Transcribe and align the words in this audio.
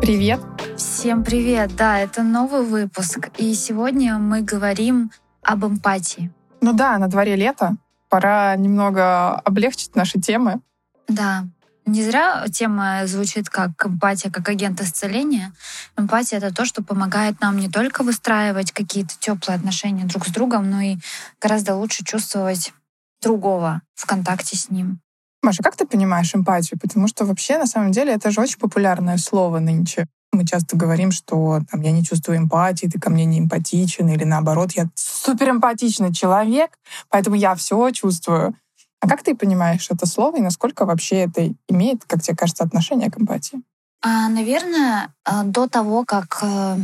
Привет! 0.00 0.40
Всем 0.78 1.22
привет! 1.22 1.76
Да, 1.76 1.98
это 1.98 2.22
новый 2.22 2.62
выпуск, 2.62 3.28
и 3.36 3.52
сегодня 3.52 4.16
мы 4.16 4.40
говорим 4.40 5.10
об 5.42 5.66
эмпатии. 5.66 6.32
Ну 6.62 6.72
да, 6.72 6.96
на 6.96 7.08
дворе 7.08 7.36
лето. 7.36 7.76
Пора 8.08 8.56
немного 8.56 9.34
облегчить 9.34 9.94
наши 9.94 10.18
темы. 10.18 10.60
Да, 11.08 11.44
не 11.84 12.02
зря 12.02 12.46
тема 12.50 13.06
звучит 13.06 13.50
как 13.50 13.72
эмпатия, 13.84 14.30
как 14.30 14.48
агент 14.48 14.80
исцеления. 14.80 15.52
Эмпатия— 15.98 16.38
это 16.38 16.54
то, 16.54 16.64
что 16.64 16.82
помогает 16.82 17.42
нам 17.42 17.58
не 17.58 17.68
только 17.68 18.02
выстраивать 18.02 18.72
какие-то 18.72 19.14
теплые 19.18 19.56
отношения 19.56 20.04
друг 20.04 20.26
с 20.26 20.30
другом, 20.30 20.70
но 20.70 20.80
и 20.80 20.96
гораздо 21.38 21.74
лучше 21.74 22.02
чувствовать 22.02 22.72
другого 23.20 23.82
в 23.94 24.06
контакте 24.06 24.56
с 24.56 24.70
ним. 24.70 25.00
Маша, 25.44 25.62
как 25.62 25.76
ты 25.76 25.86
понимаешь 25.86 26.34
эмпатию? 26.34 26.80
Потому 26.80 27.06
что 27.06 27.24
вообще, 27.26 27.58
на 27.58 27.66
самом 27.66 27.92
деле, 27.92 28.12
это 28.12 28.30
же 28.30 28.40
очень 28.40 28.58
популярное 28.58 29.18
слово 29.18 29.58
нынче. 29.58 30.06
Мы 30.32 30.46
часто 30.46 30.76
говорим, 30.76 31.12
что 31.12 31.60
там, 31.70 31.82
я 31.82 31.92
не 31.92 32.02
чувствую 32.02 32.38
эмпатии, 32.38 32.86
ты 32.86 32.98
ко 32.98 33.10
мне 33.10 33.24
не 33.24 33.38
эмпатичен, 33.38 34.08
или 34.08 34.24
наоборот, 34.24 34.72
я 34.72 34.88
супер 34.94 35.50
эмпатичный 35.50 36.12
человек, 36.12 36.78
поэтому 37.08 37.36
я 37.36 37.54
все 37.54 37.90
чувствую. 37.90 38.54
А 39.00 39.08
как 39.08 39.22
ты 39.22 39.36
понимаешь 39.36 39.86
это 39.90 40.06
слово 40.06 40.38
и 40.38 40.40
насколько 40.40 40.86
вообще 40.86 41.26
это 41.26 41.54
имеет, 41.68 42.04
как 42.06 42.22
тебе 42.22 42.36
кажется, 42.36 42.64
отношение 42.64 43.10
к 43.10 43.20
эмпатии? 43.20 43.60
А, 44.02 44.28
наверное, 44.28 45.14
а, 45.24 45.44
до 45.44 45.68
того, 45.68 46.04
как 46.04 46.38
э, 46.42 46.78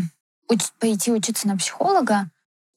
пойти 0.78 1.12
учиться 1.12 1.48
на 1.48 1.56
психолога, 1.56 2.30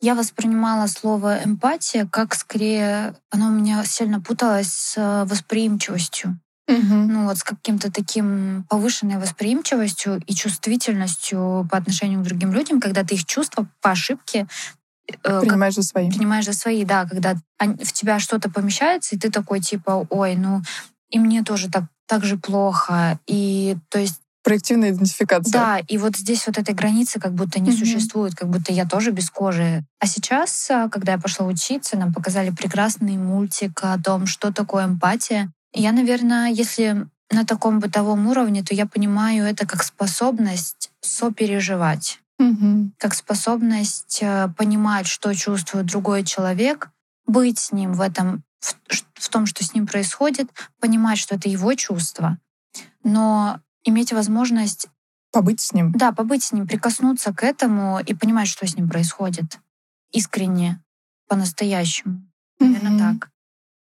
я 0.03 0.15
воспринимала 0.15 0.87
слово 0.87 1.39
эмпатия 1.45 2.05
как 2.05 2.35
скорее 2.35 3.15
оно 3.29 3.47
у 3.47 3.51
меня 3.51 3.85
сильно 3.85 4.19
путалось 4.19 4.73
с 4.73 4.97
э, 4.97 5.23
восприимчивостью. 5.23 6.39
Угу. 6.67 6.93
Ну 6.93 7.25
вот 7.25 7.37
с 7.37 7.43
каким-то 7.43 7.89
таким 7.91 8.65
повышенной 8.69 9.17
восприимчивостью 9.17 10.21
и 10.27 10.33
чувствительностью 10.33 11.67
по 11.71 11.77
отношению 11.77 12.19
к 12.19 12.23
другим 12.23 12.51
людям, 12.51 12.81
когда 12.81 13.03
ты 13.03 13.15
их 13.15 13.25
чувства 13.25 13.65
по 13.81 13.91
ошибке 13.91 14.45
э, 15.23 15.41
принимаешь 15.41 15.75
за 15.75 15.83
свои. 15.83 16.09
Принимаешь 16.09 16.45
за 16.45 16.53
свои, 16.53 16.83
да, 16.83 17.05
когда 17.05 17.35
в 17.59 17.93
тебя 17.93 18.19
что-то 18.19 18.49
помещается, 18.49 19.15
и 19.15 19.19
ты 19.19 19.31
такой 19.31 19.61
типа, 19.61 20.05
ой, 20.09 20.35
ну 20.35 20.61
и 21.09 21.17
мне 21.17 21.43
тоже 21.43 21.69
так 21.69 21.83
так 22.05 22.25
же 22.25 22.37
плохо, 22.37 23.17
и 23.25 23.77
то 23.89 23.97
есть 23.97 24.19
проективная 24.43 24.91
идентификация. 24.91 25.51
Да, 25.51 25.79
и 25.79 25.97
вот 25.97 26.17
здесь 26.17 26.45
вот 26.45 26.57
этой 26.57 26.75
границы 26.75 27.19
как 27.19 27.33
будто 27.33 27.59
не 27.59 27.71
mm-hmm. 27.71 27.77
существует, 27.77 28.35
как 28.35 28.49
будто 28.49 28.71
я 28.71 28.85
тоже 28.85 29.11
без 29.11 29.29
кожи. 29.29 29.83
А 29.99 30.05
сейчас, 30.05 30.69
а, 30.69 30.89
когда 30.89 31.13
я 31.13 31.17
пошла 31.17 31.45
учиться, 31.45 31.97
нам 31.97 32.13
показали 32.13 32.49
прекрасный 32.51 33.17
мультик 33.17 33.79
о 33.81 33.97
том, 33.97 34.27
что 34.27 34.51
такое 34.51 34.85
эмпатия. 34.85 35.51
И 35.73 35.81
я, 35.81 35.91
наверное, 35.91 36.51
если 36.51 37.07
на 37.31 37.45
таком 37.45 37.79
бытовом 37.79 38.27
уровне, 38.27 38.63
то 38.63 38.75
я 38.75 38.85
понимаю 38.85 39.45
это 39.45 39.65
как 39.65 39.83
способность 39.83 40.91
сопереживать. 41.01 42.19
Mm-hmm. 42.41 42.91
Как 42.97 43.15
способность 43.15 44.19
э, 44.21 44.49
понимать, 44.57 45.07
что 45.07 45.33
чувствует 45.33 45.85
другой 45.85 46.23
человек, 46.23 46.89
быть 47.25 47.59
с 47.59 47.71
ним 47.71 47.93
в 47.93 48.01
этом, 48.01 48.43
в, 48.59 48.75
в 49.13 49.29
том, 49.29 49.45
что 49.45 49.63
с 49.63 49.73
ним 49.73 49.87
происходит, 49.87 50.49
понимать, 50.79 51.17
что 51.17 51.35
это 51.35 51.47
его 51.47 51.73
чувство, 51.75 52.37
но 53.03 53.59
иметь 53.83 54.13
возможность 54.13 54.87
побыть 55.31 55.61
с 55.61 55.73
ним. 55.73 55.91
Да, 55.93 56.11
побыть 56.11 56.43
с 56.43 56.51
ним, 56.51 56.67
прикоснуться 56.67 57.33
к 57.33 57.43
этому 57.43 57.99
и 57.99 58.13
понимать, 58.13 58.47
что 58.47 58.67
с 58.67 58.77
ним 58.77 58.87
происходит. 58.87 59.59
Искренне, 60.11 60.81
по-настоящему. 61.27 62.21
Наверное, 62.59 62.91
mm-hmm. 62.91 63.19
так. 63.19 63.29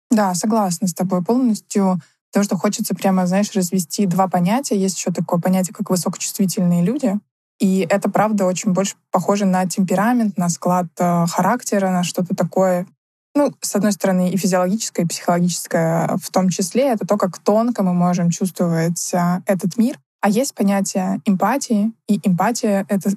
Да, 0.09 0.33
согласна 0.33 0.87
с 0.87 0.93
тобой 0.93 1.23
полностью. 1.23 2.01
Потому 2.31 2.43
что 2.43 2.57
хочется 2.57 2.93
прямо, 2.93 3.25
знаешь, 3.27 3.53
развести 3.53 4.05
два 4.05 4.27
понятия. 4.27 4.79
Есть 4.79 4.97
еще 4.97 5.11
такое 5.11 5.39
понятие, 5.39 5.73
как 5.73 5.89
высокочувствительные 5.89 6.83
люди. 6.83 7.19
И 7.59 7.87
это, 7.89 8.09
правда, 8.09 8.45
очень 8.45 8.73
больше 8.73 8.95
похоже 9.11 9.45
на 9.45 9.65
темперамент, 9.65 10.37
на 10.37 10.49
склад 10.49 10.87
э, 10.99 11.25
характера, 11.27 11.89
на 11.89 12.03
что-то 12.03 12.35
такое. 12.35 12.85
Ну, 13.37 13.53
с 13.61 13.75
одной 13.75 13.91
стороны, 13.91 14.31
и 14.31 14.37
физиологическое, 14.37 15.05
и 15.05 15.07
психологическое 15.07 16.17
в 16.17 16.31
том 16.31 16.49
числе. 16.49 16.87
Это 16.87 17.05
то, 17.05 17.17
как 17.17 17.37
тонко 17.37 17.83
мы 17.83 17.93
можем 17.93 18.31
чувствовать 18.31 19.13
э, 19.13 19.41
этот 19.45 19.77
мир. 19.77 19.99
А 20.21 20.29
есть 20.29 20.55
понятие 20.55 21.21
эмпатии, 21.23 21.93
и 22.07 22.19
эмпатия— 22.27 22.87
это 22.89 23.11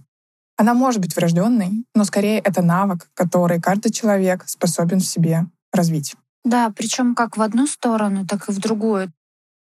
она 0.58 0.75
может 0.75 1.00
быть 1.00 1.16
врожденной, 1.16 1.86
но 1.94 2.04
скорее 2.04 2.38
это 2.38 2.60
навык, 2.60 3.08
который 3.14 3.62
каждый 3.62 3.91
человек 3.91 4.44
способен 4.47 4.98
в 4.98 5.06
себе 5.06 5.47
развить. 5.72 6.14
Да, 6.44 6.70
причем 6.76 7.14
как 7.14 7.38
в 7.38 7.41
одну 7.41 7.66
сторону, 7.66 8.26
так 8.26 8.47
и 8.47 8.52
в 8.52 8.58
другую. 8.58 9.10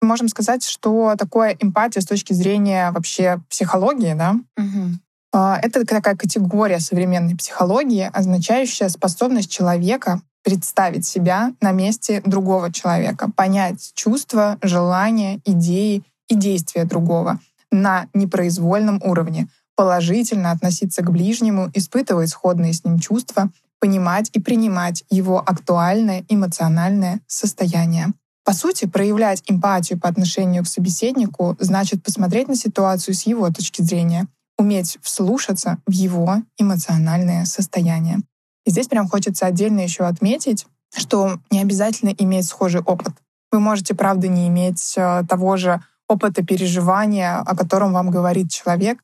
Можем 0.02 0.28
сказать, 0.28 0.64
что 0.66 1.14
такое 1.16 1.56
эмпатия 1.58 2.02
с 2.02 2.06
точки 2.06 2.34
зрения 2.34 2.90
вообще 2.90 3.40
психологии, 3.48 4.12
да? 4.12 4.36
Угу. 4.58 5.48
Это 5.62 5.86
такая 5.86 6.14
категория 6.14 6.78
современной 6.78 7.36
психологии, 7.36 8.10
означающая 8.12 8.90
способность 8.90 9.50
человека 9.50 10.20
представить 10.42 11.06
себя 11.06 11.53
на 11.60 11.72
месте 11.72 12.20
другого 12.25 12.72
человека, 12.72 13.30
понять 13.34 13.92
чувства, 13.94 14.58
желания, 14.62 15.41
идеи 15.44 16.03
и 16.28 16.34
действия 16.34 16.84
другого 16.84 17.38
на 17.70 18.06
непроизвольном 18.14 19.00
уровне, 19.02 19.48
положительно 19.76 20.50
относиться 20.50 21.02
к 21.02 21.10
ближнему, 21.10 21.70
испытывать 21.75 22.28
сходные 22.28 22.72
с 22.72 22.84
ним 22.84 22.98
чувства, 22.98 23.50
понимать 23.81 24.31
и 24.32 24.41
принимать 24.41 25.04
его 25.10 25.41
актуальное 25.41 26.25
эмоциональное 26.28 27.20
состояние. 27.26 28.12
По 28.44 28.52
сути, 28.52 28.86
проявлять 28.86 29.42
эмпатию 29.47 30.00
по 30.00 30.08
отношению 30.08 30.64
к 30.64 30.69
собеседнику 30.69 31.56
значит 31.60 32.02
посмотреть 32.02 32.48
на 32.48 32.56
ситуацию 32.56 33.14
с 33.14 33.22
его 33.22 33.48
точки 33.50 33.82
зрения, 33.82 34.26
уметь 34.58 34.98
вслушаться 35.02 35.78
в 35.86 35.92
его 35.92 36.42
эмоциональное 36.58 37.44
состояние. 37.44 38.19
И 38.64 38.70
здесь 38.70 38.88
прям 38.88 39.08
хочется 39.08 39.46
отдельно 39.46 39.80
еще 39.80 40.04
отметить, 40.04 40.66
что 40.94 41.38
не 41.50 41.60
обязательно 41.60 42.10
иметь 42.10 42.46
схожий 42.46 42.80
опыт. 42.80 43.14
Вы 43.50 43.60
можете, 43.60 43.94
правда, 43.94 44.28
не 44.28 44.48
иметь 44.48 44.94
э, 44.96 45.24
того 45.28 45.56
же 45.56 45.82
опыта 46.08 46.44
переживания, 46.44 47.38
о 47.38 47.56
котором 47.56 47.92
вам 47.92 48.10
говорит 48.10 48.50
человек, 48.50 49.02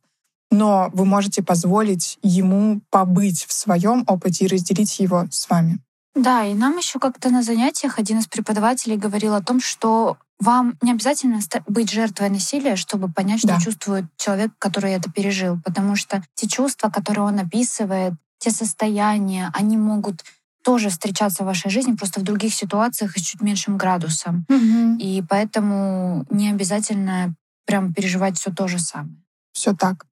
но 0.50 0.90
вы 0.92 1.04
можете 1.04 1.42
позволить 1.42 2.18
ему 2.22 2.80
побыть 2.90 3.44
в 3.44 3.52
своем 3.52 4.04
опыте 4.06 4.44
и 4.44 4.48
разделить 4.48 4.98
его 4.98 5.26
с 5.30 5.48
вами. 5.48 5.78
Да, 6.14 6.44
и 6.44 6.54
нам 6.54 6.76
еще 6.76 6.98
как-то 6.98 7.30
на 7.30 7.42
занятиях 7.42 7.98
один 7.98 8.18
из 8.18 8.26
преподавателей 8.26 8.96
говорил 8.96 9.34
о 9.34 9.42
том, 9.42 9.60
что 9.60 10.16
вам 10.40 10.76
не 10.82 10.92
обязательно 10.92 11.40
быть 11.66 11.90
жертвой 11.90 12.30
насилия, 12.30 12.76
чтобы 12.76 13.08
понять, 13.08 13.40
что 13.40 13.48
да. 13.48 13.60
чувствует 13.60 14.04
человек, 14.16 14.52
который 14.58 14.92
это 14.92 15.10
пережил. 15.10 15.60
Потому 15.64 15.96
что 15.96 16.22
те 16.34 16.48
чувства, 16.48 16.90
которые 16.90 17.24
он 17.24 17.38
описывает, 17.38 18.14
те 18.38 18.50
состояния, 18.50 19.50
они 19.54 19.76
могут 19.76 20.24
тоже 20.64 20.90
встречаться 20.90 21.42
в 21.42 21.46
вашей 21.46 21.70
жизни, 21.70 21.94
просто 21.94 22.20
в 22.20 22.24
других 22.24 22.54
ситуациях 22.54 23.16
и 23.16 23.20
с 23.20 23.22
чуть 23.22 23.40
меньшим 23.40 23.76
градусом. 23.76 24.44
Угу. 24.48 24.98
И 24.98 25.22
поэтому 25.28 26.26
не 26.30 26.50
обязательно 26.50 27.34
прям 27.66 27.92
переживать 27.92 28.38
все 28.38 28.52
то 28.52 28.68
же 28.68 28.78
самое. 28.78 29.16
Все 29.52 29.74
так. 29.74 30.04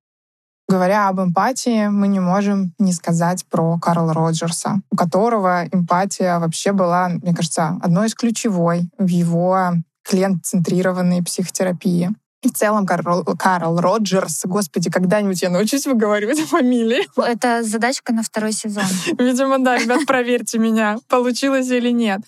Говоря 0.68 1.08
об 1.08 1.20
эмпатии, 1.20 1.86
мы 1.86 2.08
не 2.08 2.18
можем 2.18 2.74
не 2.78 2.92
сказать 2.92 3.46
про 3.46 3.78
Карла 3.78 4.12
Роджерса, 4.12 4.80
у 4.90 4.96
которого 4.96 5.66
эмпатия 5.70 6.40
вообще 6.40 6.72
была, 6.72 7.08
мне 7.08 7.34
кажется, 7.34 7.78
одной 7.82 8.08
из 8.08 8.14
ключевой 8.14 8.88
в 8.98 9.06
его 9.06 9.74
клиент-центрированной 10.02 11.22
психотерапии. 11.22 12.10
И 12.46 12.48
в 12.48 12.52
целом 12.52 12.86
Карл, 12.86 13.24
Карл 13.24 13.80
Роджерс, 13.80 14.44
господи, 14.44 14.88
когда-нибудь 14.88 15.42
я 15.42 15.50
научусь 15.50 15.84
выговаривать 15.84 16.38
фамилии. 16.38 17.08
Это 17.20 17.64
задачка 17.64 18.12
на 18.12 18.22
второй 18.22 18.52
сезон. 18.52 18.84
Видимо, 19.18 19.58
да, 19.58 19.76
ребят, 19.76 20.06
проверьте 20.06 20.60
меня, 20.60 20.98
получилось 21.08 21.68
или 21.70 21.90
нет. 21.90 22.20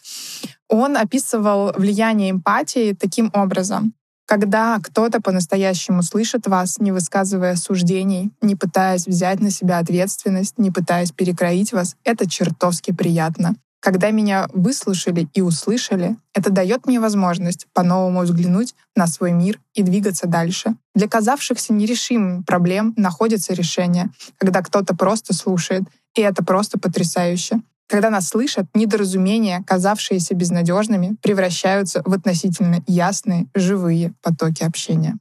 Он 0.69 0.97
описывал 0.97 1.73
влияние 1.77 2.33
эмпатии 2.33 2.97
таким 2.99 3.31
образом. 3.33 3.95
Когда 4.27 4.81
кто-то 4.83 5.23
по-настоящему 5.23 6.03
слышит 6.03 6.49
вас, 6.49 6.81
не 6.81 6.91
высказывая 6.91 7.55
суждений, 7.55 8.33
не 8.43 8.57
пытаясь 8.57 9.07
взять 9.07 9.39
на 9.39 9.53
себя 9.53 9.79
ответственность, 9.79 10.59
не 10.59 10.73
пытаясь 10.73 11.13
перекроить 11.13 11.73
вас, 11.73 11.95
это 12.03 12.29
чертовски 12.29 12.93
приятно. 12.93 13.55
Когда 13.81 14.11
меня 14.11 14.49
выслушали 14.53 15.29
и 15.35 15.41
услышали, 15.41 16.17
это 16.35 16.51
дает 16.51 16.87
мне 16.87 16.99
возможность 16.99 17.67
по-новому 17.73 18.23
взглянуть 18.23 18.75
на 18.97 19.07
свой 19.07 19.33
мир 19.33 19.61
и 19.75 19.83
двигаться 19.83 20.27
дальше. 20.27 20.75
Для 20.95 21.09
казавшихся 21.09 21.73
нерешимыми 21.73 22.43
проблем 22.43 22.93
находится 22.97 23.55
решение, 23.55 24.11
когда 24.37 24.63
кто-то 24.63 24.97
просто 24.97 25.33
слушает, 25.33 25.85
и 26.17 26.21
это 26.21 26.45
просто 26.45 26.79
потрясающе. 26.79 27.61
Когда 27.89 28.11
нас 28.11 28.29
слышат, 28.29 28.67
недоразумения, 28.75 29.63
казавшиеся 29.67 30.35
безнадежными, 30.35 31.17
превращаются 31.23 32.03
в 32.05 32.13
относительно 32.13 32.83
ясные, 32.87 33.47
живые 33.55 34.13
потоки 34.23 34.63
общения. 34.63 35.17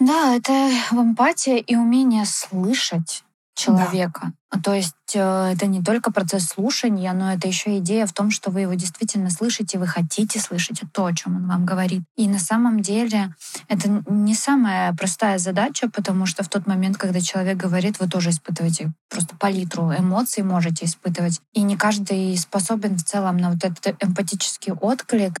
Да, 0.00 0.34
это 0.34 0.52
эмпатия 0.90 1.58
и 1.58 1.76
умение 1.76 2.24
слышать 2.26 3.24
человека. 3.54 4.32
То 4.64 4.74
есть 4.74 4.94
э, 5.14 5.52
это 5.52 5.66
не 5.66 5.80
только 5.82 6.10
процесс 6.10 6.46
слушания, 6.48 7.12
но 7.12 7.32
это 7.32 7.46
еще 7.46 7.78
идея 7.78 8.06
в 8.06 8.12
том, 8.12 8.32
что 8.32 8.50
вы 8.50 8.62
его 8.62 8.74
действительно 8.74 9.30
слышите, 9.30 9.78
вы 9.78 9.86
хотите 9.86 10.40
слышать 10.40 10.82
то, 10.92 11.06
о 11.06 11.14
чем 11.14 11.36
он 11.36 11.46
вам 11.46 11.64
говорит. 11.64 12.02
И 12.16 12.26
на 12.26 12.40
самом 12.40 12.80
деле 12.80 13.32
это 13.68 14.02
не 14.08 14.34
самая 14.34 14.92
простая 14.94 15.38
задача, 15.38 15.88
потому 15.88 16.26
что 16.26 16.42
в 16.42 16.48
тот 16.48 16.66
момент, 16.66 16.96
когда 16.98 17.20
человек 17.20 17.56
говорит, 17.56 18.00
вы 18.00 18.08
тоже 18.08 18.30
испытываете 18.30 18.92
просто 19.08 19.36
палитру 19.36 19.92
эмоций 19.96 20.42
можете 20.42 20.84
испытывать. 20.84 21.40
И 21.52 21.62
не 21.62 21.76
каждый 21.76 22.36
способен 22.36 22.96
в 22.96 23.04
целом 23.04 23.36
на 23.36 23.50
вот 23.50 23.64
этот 23.64 24.02
эмпатический 24.02 24.72
отклик. 24.72 25.38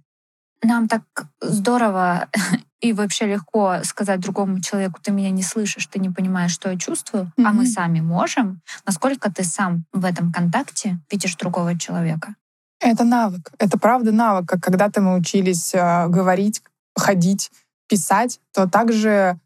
Нам 0.62 0.88
так 0.88 1.02
здорово 1.40 2.28
и 2.80 2.92
вообще 2.92 3.26
легко 3.26 3.82
сказать 3.84 4.20
другому 4.20 4.60
человеку, 4.60 5.00
ты 5.02 5.10
меня 5.10 5.30
не 5.30 5.42
слышишь, 5.42 5.86
ты 5.86 5.98
не 5.98 6.10
понимаешь, 6.10 6.52
что 6.52 6.70
я 6.70 6.78
чувствую, 6.78 7.24
mm-hmm. 7.36 7.44
а 7.44 7.52
мы 7.52 7.66
сами 7.66 8.00
можем, 8.00 8.60
насколько 8.86 9.30
ты 9.32 9.44
сам 9.44 9.84
в 9.92 10.04
этом 10.04 10.32
контакте 10.32 10.98
видишь 11.10 11.36
другого 11.36 11.78
человека. 11.78 12.34
Это 12.80 13.04
навык. 13.04 13.52
Это 13.58 13.78
правда 13.78 14.10
навык. 14.10 14.48
Как 14.48 14.62
когда-то 14.62 15.02
мы 15.02 15.16
учились 15.16 15.74
э, 15.74 16.08
говорить, 16.08 16.62
ходить, 16.96 17.50
писать, 17.88 18.40
то 18.54 18.66
также 18.66 19.38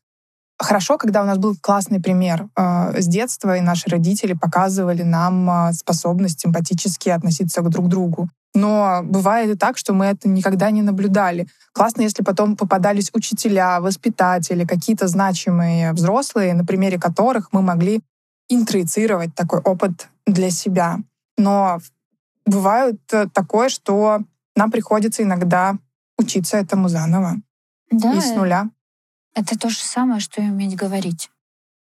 хорошо, 0.59 0.99
когда 0.99 1.23
у 1.23 1.27
нас 1.27 1.39
был 1.39 1.56
классный 1.61 2.01
пример 2.01 2.49
э, 2.56 3.01
с 3.01 3.06
детства, 3.06 3.56
и 3.56 3.61
наши 3.61 3.89
родители 3.89 4.35
показывали 4.35 5.03
нам 5.03 5.51
э, 5.51 5.73
способность 5.73 6.47
эмпатически 6.47 7.09
относиться 7.09 7.61
к 7.62 7.69
друг 7.69 7.89
другу. 7.89 8.29
Но 8.55 9.01
бывает 9.03 9.51
и 9.51 9.59
так, 9.59 9.77
что 9.77 9.93
мы 9.93 10.06
это 10.06 10.29
никогда 10.29 10.71
не 10.71 10.83
наблюдали. 10.83 11.49
Классно, 11.73 12.03
если 12.03 12.23
потом 12.23 12.56
попадались 12.56 13.11
учителя, 13.12 13.81
воспитатели, 13.81 14.65
какие-то 14.65 15.09
значимые 15.09 15.93
взрослые, 15.93 16.55
на 16.55 16.65
примере 16.65 16.99
которых 17.01 17.49
мы 17.53 17.62
могли 17.62 18.01
интроицировать 18.49 19.35
такой 19.35 19.61
опыт 19.61 20.09
для 20.27 20.51
себя. 20.51 20.99
Но 21.37 21.81
бывает 22.47 23.01
э, 23.12 23.27
такое, 23.33 23.69
что 23.69 24.21
нам 24.55 24.71
приходится 24.71 25.23
иногда 25.23 25.77
учиться 26.17 26.56
этому 26.56 26.89
заново. 26.89 27.37
Да, 27.91 28.12
и 28.12 28.21
с 28.21 28.35
нуля. 28.37 28.69
Это 29.35 29.59
то 29.59 29.69
же 29.69 29.79
самое, 29.79 30.21
что 30.21 30.41
и 30.41 30.49
уметь 30.49 30.77
говорить. 30.77 31.31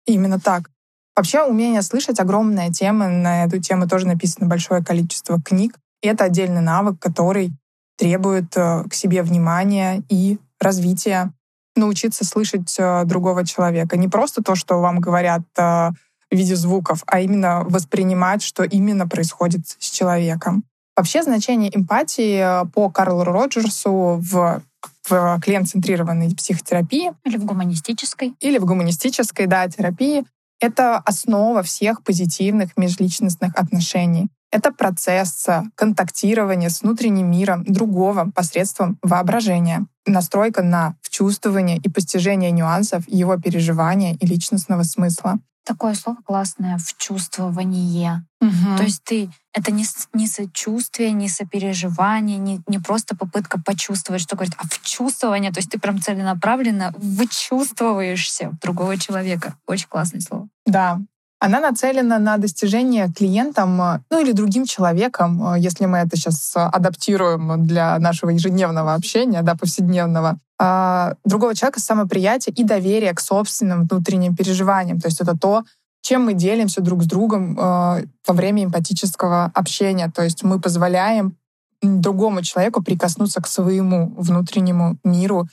Именно 0.06 0.40
так. 0.40 0.70
Вообще, 1.16 1.44
умение 1.44 1.82
слышать— 1.82 2.20
огромная 2.22 2.72
тема. 2.72 3.08
На 3.08 3.44
эту 3.46 3.60
тему 3.60 3.88
тоже 3.88 4.08
написано 4.08 4.48
большое 4.48 4.84
количество 4.84 5.42
книг. 5.42 5.78
И 6.02 6.08
это 6.08 6.26
отдельный 6.26 6.62
навык, 6.62 7.00
который 7.00 7.52
требует 7.98 8.56
э, 8.56 8.84
к 8.90 8.94
себе 8.94 9.22
внимания 9.22 10.04
и 10.10 10.40
развития. 10.60 11.32
Научиться 11.76 12.26
слышать 12.26 12.76
э, 12.80 13.04
другого 13.06 13.46
человека. 13.46 13.98
Не 13.98 14.08
просто 14.08 14.42
то, 14.42 14.56
что 14.56 14.80
вам 14.80 15.00
говорят 15.00 15.42
э, 15.58 15.62
в 15.62 15.96
виде 16.32 16.56
звуков, 16.56 17.04
а 17.06 17.20
именно 17.20 17.64
воспринимать, 17.66 18.42
что 18.42 18.64
именно 18.64 19.08
происходит 19.08 19.68
с 19.68 19.90
человеком. 19.90 20.64
Вообще 20.96 21.24
значение 21.24 21.76
эмпатии 21.76 22.66
по 22.72 22.90
Карлу 22.90 23.24
Роджерсу 23.24 24.20
в 24.20 24.62
в 25.08 25.40
клиент-центрированной 25.42 26.36
психотерапии. 26.36 27.14
Или 27.24 27.38
в 27.38 27.46
гуманистической. 27.46 28.34
Или 28.40 28.58
в 28.58 28.66
гуманистической, 28.66 29.48
да, 29.48 29.68
терапии. 29.68 30.24
Это 30.60 30.98
основа 30.98 31.64
всех 31.64 32.04
позитивных 32.04 32.78
межличностных 32.78 33.56
отношений. 33.56 34.30
Это 34.52 34.72
процесс 34.72 35.48
контактирования 35.76 36.70
с 36.70 36.82
внутренним 36.82 37.32
миром 37.32 37.64
другого 37.64 38.30
посредством 38.36 39.00
воображения, 39.02 39.86
настройка 40.06 40.62
на 40.62 40.96
вчувствование 41.02 41.78
и 41.78 41.90
постижение 41.90 42.52
нюансов 42.52 43.08
его 43.08 43.38
переживания 43.38 44.16
и 44.16 44.26
личностного 44.26 44.84
смысла 44.84 45.40
такое 45.64 45.94
слово 45.94 46.18
классное 46.26 46.78
в 46.78 46.98
чувствование. 46.98 48.26
Угу. 48.42 48.78
То 48.78 48.84
есть 48.84 49.04
ты 49.04 49.30
это 49.54 49.72
не, 49.72 49.86
не 50.14 50.28
сочувствие, 50.28 51.12
не 51.12 51.30
сопереживание, 51.30 52.38
не, 52.38 52.62
не 52.68 52.80
просто 52.80 53.16
попытка 53.16 53.60
почувствовать, 53.60 54.22
что 54.22 54.36
говорит, 54.36 54.56
а 54.58 54.68
в 54.68 54.82
чувствование, 54.82 55.52
то 55.52 55.60
есть 55.60 55.70
ты 55.70 55.80
прям 55.80 56.02
целенаправленно 56.02 56.94
вычувствуешься 56.98 58.50
в 58.50 58.60
другого 58.60 58.98
человека. 58.98 59.56
Очень 59.68 59.88
классное 59.88 60.22
слово. 60.22 60.48
Да, 60.66 61.00
она 61.44 61.60
нацелена 61.60 62.20
на 62.20 62.38
достижение 62.38 63.12
клиентам, 63.12 63.82
э, 63.82 64.00
ну 64.12 64.22
или 64.22 64.32
другим 64.32 64.66
человеком, 64.66 65.54
э, 65.54 65.60
если 65.60 65.88
мы 65.88 65.98
это 65.98 66.16
сейчас 66.16 66.54
адаптируем 66.56 67.66
для 67.66 67.98
нашего 68.00 68.30
ежедневного 68.30 68.94
общения, 68.94 69.42
да, 69.42 69.56
повседневного, 69.56 70.38
а, 70.60 71.16
другого 71.26 71.56
человека 71.56 71.80
самоприятие 71.80 72.54
и 72.54 72.64
доверие 72.64 73.14
к 73.16 73.20
собственным 73.20 73.88
внутренним 73.88 74.36
переживаниям. 74.36 75.00
То 75.00 75.08
есть 75.08 75.20
это 75.20 75.36
то, 75.36 75.64
чем 76.04 76.26
мы 76.26 76.36
делимся 76.36 76.82
друг 76.82 77.02
с 77.02 77.08
другом 77.08 77.58
э, 77.58 78.06
во 78.28 78.34
время 78.34 78.66
эмпатического 78.66 79.52
общения. 79.56 80.12
То 80.16 80.22
есть 80.22 80.44
мы 80.44 80.62
позволяем 80.62 81.36
другому 81.82 82.44
человеку 82.44 82.84
прикоснуться 82.84 83.42
к 83.42 83.48
своему 83.48 84.14
внутреннему 84.16 84.98
миру 85.04 85.48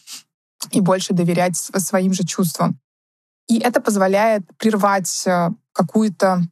и 0.73 0.83
больше 0.83 1.15
доверять 1.15 1.57
своим 1.57 2.13
же 2.13 2.25
чувствам. 2.25 2.79
И 3.49 3.59
это 3.59 3.81
позволяет 3.81 4.43
прервать 4.59 5.27
какую-то 5.73 6.43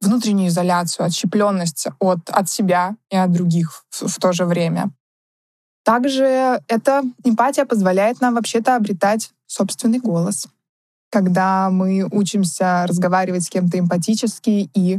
внутреннюю 0.00 0.48
изоляцию, 0.48 1.06
отщепленность 1.06 1.88
от, 1.98 2.28
от 2.30 2.48
себя 2.50 2.96
и 3.10 3.16
от 3.16 3.32
других 3.32 3.84
в, 3.90 4.08
в 4.08 4.18
то 4.18 4.32
же 4.32 4.44
время. 4.44 4.90
Также 5.84 6.60
эта 6.68 7.02
эмпатия 7.24 7.64
позволяет 7.64 8.20
нам 8.20 8.34
вообще-то 8.34 8.76
обретать 8.76 9.30
собственный 9.46 10.00
голос. 10.00 10.48
Когда 11.10 11.70
мы 11.70 12.06
учимся 12.10 12.86
разговаривать 12.86 13.44
с 13.44 13.48
кем-то 13.48 13.78
эмпатически, 13.78 14.68
и 14.74 14.98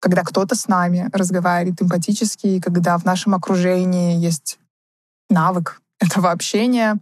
когда 0.00 0.24
кто-то 0.24 0.54
с 0.54 0.66
нами 0.66 1.08
разговаривает 1.12 1.80
эмпатически, 1.80 2.46
и 2.46 2.60
когда 2.60 2.96
в 2.98 3.04
нашем 3.04 3.34
окружении 3.34 4.18
есть 4.18 4.58
навык 5.28 5.80
этого 6.00 6.30
общения, 6.30 6.98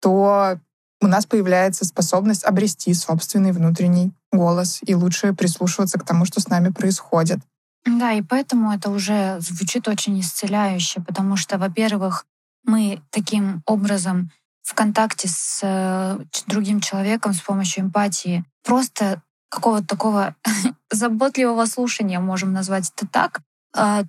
то 0.00 0.58
у 1.00 1.06
нас 1.06 1.26
появляется 1.26 1.84
способность 1.84 2.44
обрести 2.44 2.92
собственный 2.94 3.52
внутренний 3.52 4.12
голос 4.32 4.80
и 4.82 4.94
лучше 4.94 5.32
прислушиваться 5.32 5.98
к 5.98 6.04
тому, 6.04 6.24
что 6.24 6.40
с 6.40 6.48
нами 6.48 6.70
происходит. 6.70 7.38
Да, 7.84 8.12
и 8.12 8.22
поэтому 8.22 8.72
это 8.72 8.90
уже 8.90 9.38
звучит 9.40 9.88
очень 9.88 10.20
исцеляюще, 10.20 11.00
потому 11.00 11.36
что, 11.36 11.58
во-первых, 11.58 12.26
мы 12.64 13.00
таким 13.10 13.62
образом 13.66 14.30
в 14.62 14.74
контакте 14.74 15.28
с 15.28 15.60
э, 15.62 16.18
другим 16.46 16.80
человеком 16.80 17.32
с 17.32 17.40
помощью 17.40 17.84
эмпатии 17.84 18.44
просто 18.64 19.22
какого-то 19.48 19.86
такого 19.86 20.34
заботливого 20.90 21.64
слушания, 21.64 22.20
можем 22.20 22.52
назвать 22.52 22.92
это 22.94 23.06
так, 23.06 23.40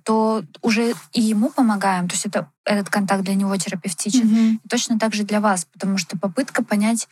то 0.04 0.42
уже 0.62 0.94
и 1.12 1.20
ему 1.20 1.50
помогаем, 1.50 2.08
то 2.08 2.14
есть 2.14 2.26
это, 2.26 2.50
этот 2.64 2.90
контакт 2.90 3.22
для 3.22 3.34
него 3.34 3.56
терапевтичен. 3.56 4.26
Mm-hmm. 4.26 4.60
И 4.64 4.68
точно 4.68 4.98
так 4.98 5.14
же 5.14 5.24
для 5.24 5.40
вас, 5.40 5.64
потому 5.64 5.98
что 5.98 6.18
попытка 6.18 6.64
понять, 6.64 7.08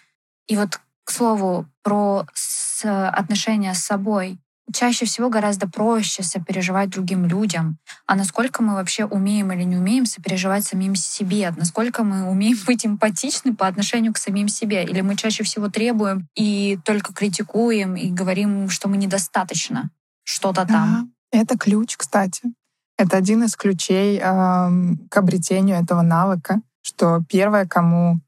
и 0.49 0.57
вот 0.57 0.81
к 1.05 1.11
слову 1.11 1.67
про 1.83 2.27
отношения 2.85 3.75
с 3.75 3.85
собой, 3.85 4.39
чаще 4.73 5.07
всего 5.07 5.31
гораздо 5.31 5.69
проще 5.69 6.23
сопереживать 6.23 6.91
другим 6.91 7.25
людям. 7.25 7.79
А 8.07 8.15
насколько 8.15 8.63
мы 8.63 8.75
вообще 8.75 9.05
умеем 9.05 9.53
или 9.53 9.63
не 9.63 9.77
умеем 9.77 10.07
сопереживать 10.07 10.65
самим 10.65 10.95
себе? 10.95 11.53
Насколько 11.57 12.05
мы 12.05 12.29
умеем 12.29 12.59
быть 12.67 12.85
эмпатичны 12.85 13.55
по 13.55 13.67
отношению 13.67 14.13
к 14.13 14.19
самим 14.19 14.49
себе? 14.49 14.85
Или 14.85 15.01
мы 15.01 15.17
чаще 15.17 15.45
всего 15.45 15.69
требуем 15.69 16.29
и 16.35 16.79
только 16.85 17.13
критикуем 17.13 17.97
и 17.97 18.11
говорим, 18.11 18.69
что 18.69 18.89
мы 18.89 18.97
недостаточно 18.97 19.91
что-то 20.25 20.67
там? 20.67 21.13
Это 21.31 21.59
ключ, 21.59 21.97
кстати. 21.97 22.43
Это 22.97 23.17
один 23.17 23.45
из 23.45 23.55
ключей 23.55 24.19
э, 24.19 24.21
к 25.11 25.17
обретению 25.17 25.77
этого 25.77 26.03
навыка, 26.03 26.61
что 26.83 27.23
первое, 27.29 27.67
кому 27.67 28.21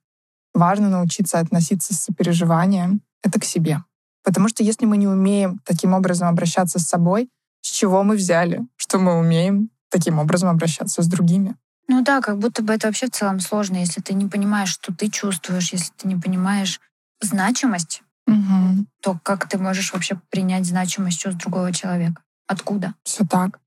важно 0.55 0.89
научиться 0.89 1.39
относиться 1.39 1.95
с 1.95 2.01
сопереживанием, 2.01 3.01
это 3.23 3.41
к 3.41 3.45
себе. 3.45 3.83
Потому 4.23 4.49
что 4.49 4.63
если 4.63 4.87
мы 4.87 4.97
не 4.97 5.09
умеем 5.09 5.61
таким 5.65 5.95
образом 5.95 6.29
обращаться 6.29 6.79
с 6.79 6.87
собой, 6.87 7.31
с 7.63 7.71
чего 7.71 8.03
мы 8.03 8.17
взяли, 8.17 8.67
что 8.77 8.99
мы 8.99 9.19
умеем 9.19 9.71
таким 9.91 10.19
образом 10.19 10.49
обращаться 10.49 11.03
с 11.03 11.07
другими? 11.07 11.57
Ну 11.89 12.03
да, 12.03 12.21
как 12.21 12.39
будто 12.39 12.63
бы 12.63 12.73
это 12.73 12.87
вообще 12.87 13.07
в 13.07 13.11
целом 13.11 13.41
сложно, 13.41 13.79
если 13.79 14.01
ты 14.01 14.15
не 14.15 14.27
понимаешь, 14.27 14.71
что 14.71 14.95
ты 14.95 15.09
чувствуешь, 15.09 15.73
если 15.73 15.93
ты 15.97 16.07
не 16.07 16.17
понимаешь 16.17 16.81
значимость, 17.21 18.03
угу. 18.27 18.87
то 19.03 19.19
как 19.23 19.49
ты 19.49 19.59
можешь 19.59 19.93
вообще 19.93 20.21
принять 20.31 20.67
значимость 20.67 21.21
чувств 21.21 21.41
другого 21.41 21.73
человека? 21.73 22.23
Откуда? 22.51 22.95
Все 23.05 23.25
так. 23.25 23.61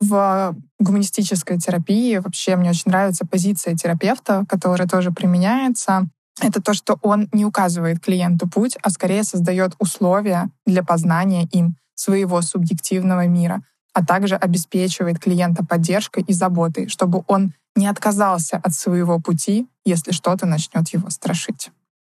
В 0.00 0.56
гуманистической 0.80 1.56
терапии 1.58 2.16
вообще 2.16 2.56
мне 2.56 2.70
очень 2.70 2.90
нравится 2.90 3.24
позиция 3.24 3.76
терапевта, 3.76 4.44
которая 4.48 4.88
тоже 4.88 5.12
применяется. 5.12 6.08
Это 6.40 6.60
то, 6.60 6.74
что 6.74 6.98
он 7.02 7.28
не 7.32 7.44
указывает 7.44 8.00
клиенту 8.00 8.48
путь, 8.48 8.76
а 8.82 8.90
скорее 8.90 9.22
создает 9.22 9.76
условия 9.78 10.50
для 10.66 10.82
познания 10.82 11.44
им 11.52 11.76
своего 11.94 12.42
субъективного 12.42 13.28
мира, 13.28 13.62
а 13.94 14.04
также 14.04 14.34
обеспечивает 14.34 15.20
клиента 15.20 15.64
поддержкой 15.64 16.24
и 16.24 16.32
заботой, 16.32 16.88
чтобы 16.88 17.22
он 17.28 17.52
не 17.76 17.86
отказался 17.86 18.56
от 18.56 18.74
своего 18.74 19.20
пути, 19.20 19.68
если 19.84 20.10
что-то 20.10 20.44
начнет 20.44 20.88
его 20.88 21.08
страшить. 21.10 21.70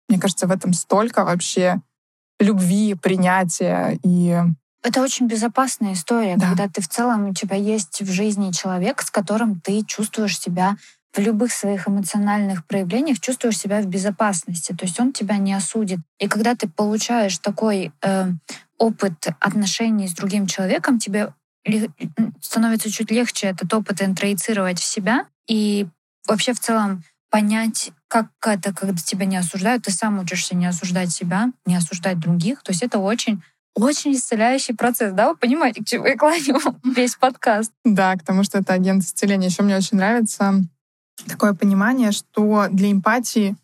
Мне 0.10 0.20
кажется, 0.20 0.48
в 0.48 0.52
этом 0.52 0.74
столько 0.74 1.24
вообще 1.24 1.80
любви, 2.42 2.94
принятия 2.94 3.98
и 4.04 4.38
Это 4.84 5.02
очень 5.02 5.28
безопасная 5.28 5.94
история, 5.94 6.36
да. 6.36 6.48
когда 6.48 6.68
ты 6.68 6.82
в 6.82 6.90
целом 6.90 7.30
у 7.30 7.34
тебя 7.34 7.56
есть 7.56 8.02
в 8.02 8.12
жизни 8.12 8.52
человек, 8.52 9.02
с 9.02 9.10
которым 9.10 9.60
ты 9.62 9.84
чувствуешь 9.86 10.38
себя 10.38 10.76
в 11.14 11.20
любых 11.20 11.54
своих 11.54 11.88
эмоциональных 11.88 12.66
проявлениях 12.66 13.20
чувствуешь 13.20 13.58
себя 13.58 13.82
в 13.82 13.86
безопасности, 13.86 14.74
то 14.74 14.86
есть 14.86 15.00
он 15.00 15.14
тебя 15.14 15.38
не 15.38 15.54
осудит. 15.54 16.00
И 16.20 16.28
когда 16.28 16.56
ты 16.56 16.68
получаешь 16.68 17.38
такой 17.38 17.92
э, 18.02 18.32
опыт 18.80 19.28
отношений 19.40 20.08
с 20.08 20.14
другим 20.14 20.48
человеком, 20.48 21.00
тебе 21.00 21.34
становится 22.42 22.92
чуть 22.92 23.12
легче 23.12 23.48
этот 23.48 23.74
опыт 23.74 24.02
интроицировать 24.02 24.80
в 24.80 24.84
себя 24.84 25.28
и 25.48 25.88
вообще 26.28 26.54
в 26.54 26.60
целом 26.60 27.04
понять, 27.30 27.92
как 28.08 28.28
это, 28.46 28.74
когда 28.74 28.96
тебя 28.96 29.26
не 29.26 29.38
осуждают, 29.38 29.84
ты 29.84 29.92
сам 29.92 30.20
учишься 30.20 30.56
не 30.56 30.66
осуждать 30.66 31.12
себя, 31.12 31.52
не 31.66 31.76
осуждать 31.76 32.20
других. 32.20 32.62
То 32.64 32.72
есть 32.72 32.84
это 32.84 33.00
очень 33.00 33.42
очень 33.76 34.14
исцеляющий 34.14 34.76
процесс, 34.76 35.14
да? 35.14 35.30
Вы 35.30 35.38
понимаете, 35.38 35.84
к 35.84 35.88
чему 35.88 36.06
я 36.06 36.18
клоню 36.18 36.60
весь 36.84 37.16
подкаст? 37.16 37.72
Да, 37.84 38.16
к 38.16 38.24
тому, 38.24 38.44
что 38.44 38.60
это 38.60 38.74
агент 38.74 39.04
исцеления. 39.04 39.48
Еще 39.48 39.64
мне 39.64 39.78
очень 39.78 39.98
нравится 39.98 40.54
такое 41.28 41.54
понимание, 41.54 42.12
что 42.12 42.68
для 42.70 42.92
эмпатии 42.92 43.56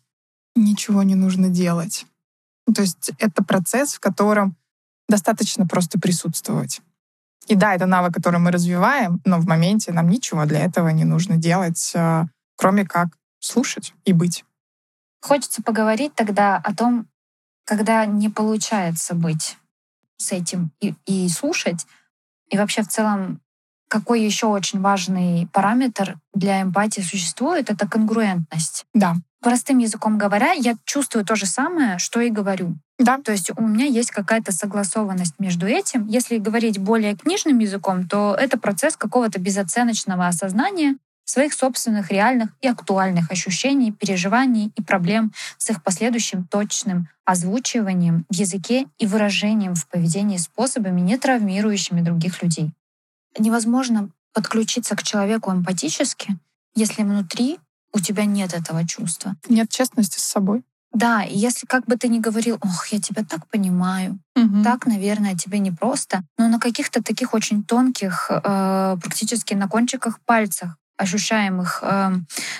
ничего 0.54 1.02
не 1.02 1.14
нужно 1.14 1.48
делать. 1.48 2.06
То 2.72 2.82
есть 2.82 3.10
это 3.18 3.42
процесс, 3.42 3.94
в 3.94 4.00
котором 4.00 4.56
достаточно 5.08 5.66
просто 5.66 5.98
присутствовать. 5.98 6.80
И 7.48 7.56
да, 7.56 7.74
это 7.74 7.86
навык, 7.86 8.14
который 8.14 8.38
мы 8.38 8.52
развиваем, 8.52 9.20
но 9.24 9.38
в 9.38 9.46
моменте 9.46 9.92
нам 9.92 10.08
ничего 10.08 10.44
для 10.44 10.60
этого 10.60 10.88
не 10.90 11.04
нужно 11.04 11.36
делать, 11.36 11.92
э, 11.94 12.24
кроме 12.56 12.84
как 12.84 13.08
слушать 13.40 13.94
и 14.04 14.12
быть. 14.12 14.44
Хочется 15.20 15.62
поговорить 15.62 16.14
тогда 16.14 16.56
о 16.56 16.74
том, 16.74 17.06
когда 17.64 18.06
не 18.06 18.28
получается 18.28 19.14
быть 19.14 19.56
с 20.20 20.32
этим 20.32 20.70
и, 20.80 20.94
и 21.06 21.28
слушать, 21.28 21.86
и 22.50 22.58
вообще 22.58 22.82
в 22.82 22.88
целом 22.88 23.40
какой 23.88 24.22
еще 24.22 24.46
очень 24.46 24.80
важный 24.80 25.48
параметр 25.52 26.16
для 26.32 26.62
эмпатии 26.62 27.00
существует, 27.00 27.70
это 27.70 27.88
конгруентность. 27.88 28.84
Да. 28.94 29.16
Простым 29.42 29.78
языком 29.78 30.16
говоря, 30.16 30.52
я 30.52 30.76
чувствую 30.84 31.24
то 31.24 31.34
же 31.34 31.46
самое, 31.46 31.98
что 31.98 32.20
и 32.20 32.30
говорю. 32.30 32.76
Да. 32.98 33.18
То 33.18 33.32
есть 33.32 33.50
у 33.56 33.62
меня 33.62 33.86
есть 33.86 34.12
какая-то 34.12 34.52
согласованность 34.52 35.34
между 35.38 35.66
этим. 35.66 36.06
Если 36.06 36.38
говорить 36.38 36.78
более 36.78 37.16
книжным 37.16 37.58
языком, 37.58 38.06
то 38.06 38.36
это 38.38 38.58
процесс 38.58 38.96
какого-то 38.96 39.40
безоценочного 39.40 40.28
осознания 40.28 40.96
своих 41.30 41.54
собственных 41.54 42.10
реальных 42.10 42.50
и 42.60 42.68
актуальных 42.68 43.30
ощущений, 43.30 43.92
переживаний 43.92 44.72
и 44.76 44.82
проблем 44.82 45.32
с 45.58 45.70
их 45.70 45.82
последующим 45.82 46.44
точным 46.44 47.08
озвучиванием 47.24 48.26
в 48.28 48.34
языке 48.34 48.86
и 48.98 49.06
выражением 49.06 49.74
в 49.74 49.86
поведении 49.86 50.36
способами, 50.36 51.00
не 51.00 51.16
травмирующими 51.16 52.00
других 52.00 52.42
людей. 52.42 52.72
Невозможно 53.38 54.10
подключиться 54.32 54.96
к 54.96 55.02
человеку 55.02 55.52
эмпатически, 55.52 56.38
если 56.74 57.02
внутри 57.02 57.58
у 57.92 58.00
тебя 58.00 58.24
нет 58.24 58.54
этого 58.54 58.86
чувства. 58.86 59.36
Нет 59.48 59.70
честности 59.70 60.18
с 60.18 60.24
собой. 60.24 60.62
Да, 60.92 61.22
и 61.22 61.38
если 61.38 61.66
как 61.66 61.86
бы 61.86 61.96
ты 61.96 62.08
ни 62.08 62.18
говорил, 62.18 62.58
ох, 62.60 62.88
я 62.88 63.00
тебя 63.00 63.22
так 63.24 63.46
понимаю, 63.46 64.18
угу. 64.34 64.64
так, 64.64 64.86
наверное, 64.86 65.36
тебе 65.36 65.60
непросто, 65.60 66.22
но 66.36 66.48
на 66.48 66.58
каких-то 66.58 67.00
таких 67.00 67.32
очень 67.32 67.62
тонких, 67.62 68.26
э, 68.28 68.96
практически 69.00 69.54
на 69.54 69.68
кончиках 69.68 70.18
пальцах 70.22 70.76
ощущаемых 71.00 71.80
э, 71.82 72.12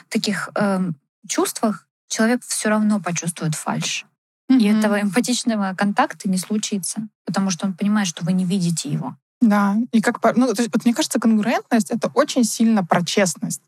таких 0.09 0.49
э, 0.55 0.91
чувствах 1.29 1.87
человек 2.09 2.43
все 2.47 2.71
равно 2.71 3.01
почувствует 3.01 3.55
фальш. 3.55 4.07
Угу. 4.49 4.59
И 4.59 4.65
этого 4.65 5.01
эмпатичного 5.01 5.75
контакта 5.77 6.29
не 6.29 6.39
случится, 6.39 7.09
потому 7.25 7.51
что 7.51 7.67
он 7.67 7.75
понимает, 7.75 8.09
что 8.09 8.25
вы 8.25 8.33
не 8.33 8.45
видите 8.45 8.91
его. 8.91 9.17
Да, 9.41 9.77
и 9.93 10.01
как, 10.01 10.37
ну, 10.37 10.53
то 10.53 10.63
есть, 10.63 10.75
вот 10.75 10.85
мне 10.85 10.95
кажется, 10.95 11.21
конгруентность— 11.21 11.91
это 11.91 12.11
очень 12.15 12.45
сильно 12.45 12.85
про 12.85 13.05
честность. 13.05 13.63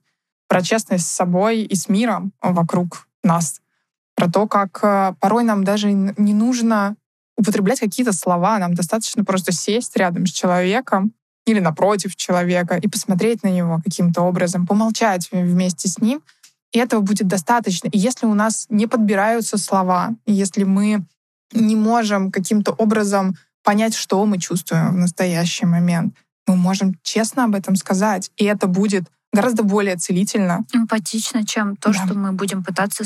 Про 0.48 0.62
честность 0.62 1.06
с 1.06 1.10
собой 1.10 1.62
и 1.62 1.74
с 1.74 1.88
миром 1.88 2.32
вокруг 2.42 3.08
нас. 3.22 3.60
Про 4.14 4.30
то, 4.30 4.46
как 4.46 4.80
э, 4.82 5.14
порой 5.20 5.44
нам 5.44 5.64
даже 5.64 5.92
не 5.92 6.34
нужно 6.34 6.96
употреблять 7.36 7.80
какие-то 7.80 8.12
слова, 8.12 8.58
нам 8.58 8.74
достаточно 8.74 9.24
просто 9.24 9.52
сесть 9.52 9.96
рядом 9.96 10.26
с 10.26 10.30
человеком 10.30 11.12
или 11.46 11.60
напротив 11.60 12.16
человека 12.16 12.76
и 12.76 12.88
посмотреть 12.88 13.42
на 13.42 13.48
него 13.48 13.80
каким-то 13.82 14.22
образом, 14.22 14.66
помолчать 14.66 15.28
вместе 15.32 15.88
с 15.88 15.98
ним, 15.98 16.22
и 16.72 16.78
этого 16.78 17.00
будет 17.00 17.26
достаточно. 17.28 17.88
И 17.88 17.98
если 17.98 18.26
у 18.26 18.34
нас 18.34 18.66
не 18.70 18.86
подбираются 18.86 19.58
слова, 19.58 20.14
если 20.26 20.64
мы 20.64 21.04
не 21.52 21.76
можем 21.76 22.30
каким-то 22.30 22.72
образом 22.72 23.36
понять, 23.62 23.94
что 23.94 24.24
мы 24.24 24.38
чувствуем 24.38 24.88
в 24.90 24.96
настоящий 24.96 25.66
момент. 25.66 26.14
Мы 26.46 26.56
можем 26.56 26.98
честно 27.02 27.44
об 27.44 27.54
этом 27.54 27.76
сказать, 27.76 28.30
и 28.36 28.44
это 28.44 28.66
будет 28.66 29.04
гораздо 29.32 29.62
более 29.62 29.96
целительно. 29.96 30.64
Эмпатично, 30.74 31.46
чем 31.46 31.76
то, 31.76 31.92
да. 31.92 32.04
что 32.04 32.14
мы 32.14 32.32
будем 32.32 32.62
пытаться... 32.62 33.04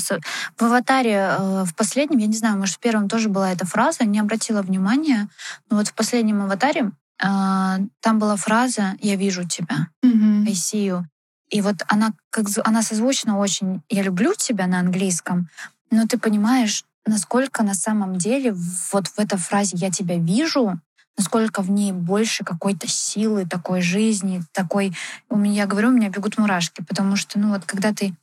В 0.57 0.63
«Аватаре» 0.63 1.37
э, 1.39 1.65
в 1.65 1.75
последнем, 1.77 2.19
я 2.19 2.27
не 2.27 2.37
знаю, 2.37 2.59
может, 2.59 2.77
в 2.77 2.81
первом 2.81 3.09
тоже 3.09 3.29
была 3.29 3.53
эта 3.53 3.65
фраза, 3.65 4.05
не 4.05 4.19
обратила 4.19 4.63
внимания, 4.63 5.29
но 5.71 5.77
вот 5.77 5.89
в 5.89 5.95
последнем 5.95 6.43
«Аватаре» 6.43 6.91
там 7.19 8.19
была 8.19 8.37
фраза 8.37 8.97
«Я 9.01 9.17
вижу 9.17 9.45
тебя», 9.45 9.89
mm-hmm. 10.05 10.47
«I 10.47 10.53
see 10.53 10.87
you». 10.87 11.05
И 11.49 11.61
вот 11.61 11.77
она, 11.89 12.13
как, 12.31 12.47
она 12.65 12.83
созвучна 12.83 13.39
очень 13.39 13.83
«Я 13.89 14.03
люблю 14.03 14.35
тебя» 14.35 14.67
на 14.67 14.81
английском, 14.81 15.49
но 15.91 16.07
ты 16.07 16.19
понимаешь, 16.19 16.85
насколько 17.07 17.63
на 17.63 17.75
самом 17.75 18.17
деле 18.17 18.55
вот 18.93 19.09
в 19.09 19.19
этой 19.19 19.39
фразе 19.39 19.77
«я 19.77 19.91
тебя 19.91 20.19
вижу», 20.19 20.81
насколько 21.17 21.63
в 21.63 21.71
ней 21.71 21.93
больше 21.93 22.45
какой-то 22.45 22.89
силы, 22.89 23.47
такой 23.47 23.81
жизни, 23.81 24.43
такой... 24.53 24.95
У 25.31 25.37
меня, 25.37 25.63
я 25.63 25.67
говорю, 25.67 25.89
у 25.89 25.93
меня 25.93 26.11
бегут 26.11 26.37
мурашки, 26.37 26.83
потому 26.83 27.17
что, 27.17 27.39
ну 27.39 27.51
вот, 27.51 27.65
когда 27.65 27.95
ты 27.95 28.15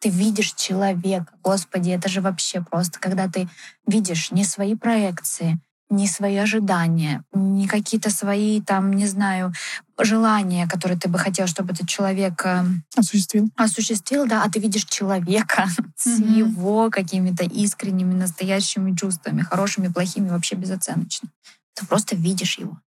ты 0.00 0.08
видишь 0.08 0.54
человека, 0.54 1.30
Господи, 1.42 1.90
это 1.90 2.08
же 2.08 2.22
вообще 2.22 2.62
просто, 2.62 2.98
когда 2.98 3.28
ты 3.28 3.48
видишь 3.86 4.30
не 4.30 4.44
свои 4.44 4.74
проекции, 4.74 5.60
не 5.90 6.06
свои 6.06 6.36
ожидания, 6.36 7.24
не 7.32 7.66
какие-то 7.66 8.10
свои, 8.10 8.60
там, 8.62 8.92
не 8.92 9.06
знаю, 9.06 9.52
желания, 9.98 10.66
которые 10.66 10.98
ты 10.98 11.08
бы 11.08 11.18
хотел, 11.18 11.46
чтобы 11.46 11.72
этот 11.72 11.88
человек 11.88 12.40
эм, 12.44 12.84
осуществил. 12.96 13.50
Осуществил, 13.56 14.26
да, 14.26 14.44
а 14.44 14.50
ты 14.50 14.60
видишь 14.60 14.84
человека 14.84 15.66
с 15.96 16.18
его 16.20 16.90
какими-то 16.90 17.44
искренними, 17.44 18.14
настоящими 18.14 18.94
чувствами, 18.94 19.42
хорошими, 19.42 19.88
плохими, 19.88 20.28
вообще 20.28 20.54
безоценочно. 20.54 21.28
Ты 21.74 21.86
просто 21.86 22.16
видишь 22.16 22.58
его. 22.58 22.78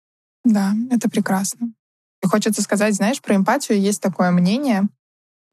Да, 0.44 0.74
это 0.90 1.10
прекрасно. 1.10 1.72
И 2.22 2.26
хочется 2.26 2.62
сказать, 2.62 2.94
знаешь, 2.94 3.20
про 3.20 3.34
эмпатию 3.34 3.80
есть 3.80 4.00
такое 4.00 4.30
мнение, 4.30 4.88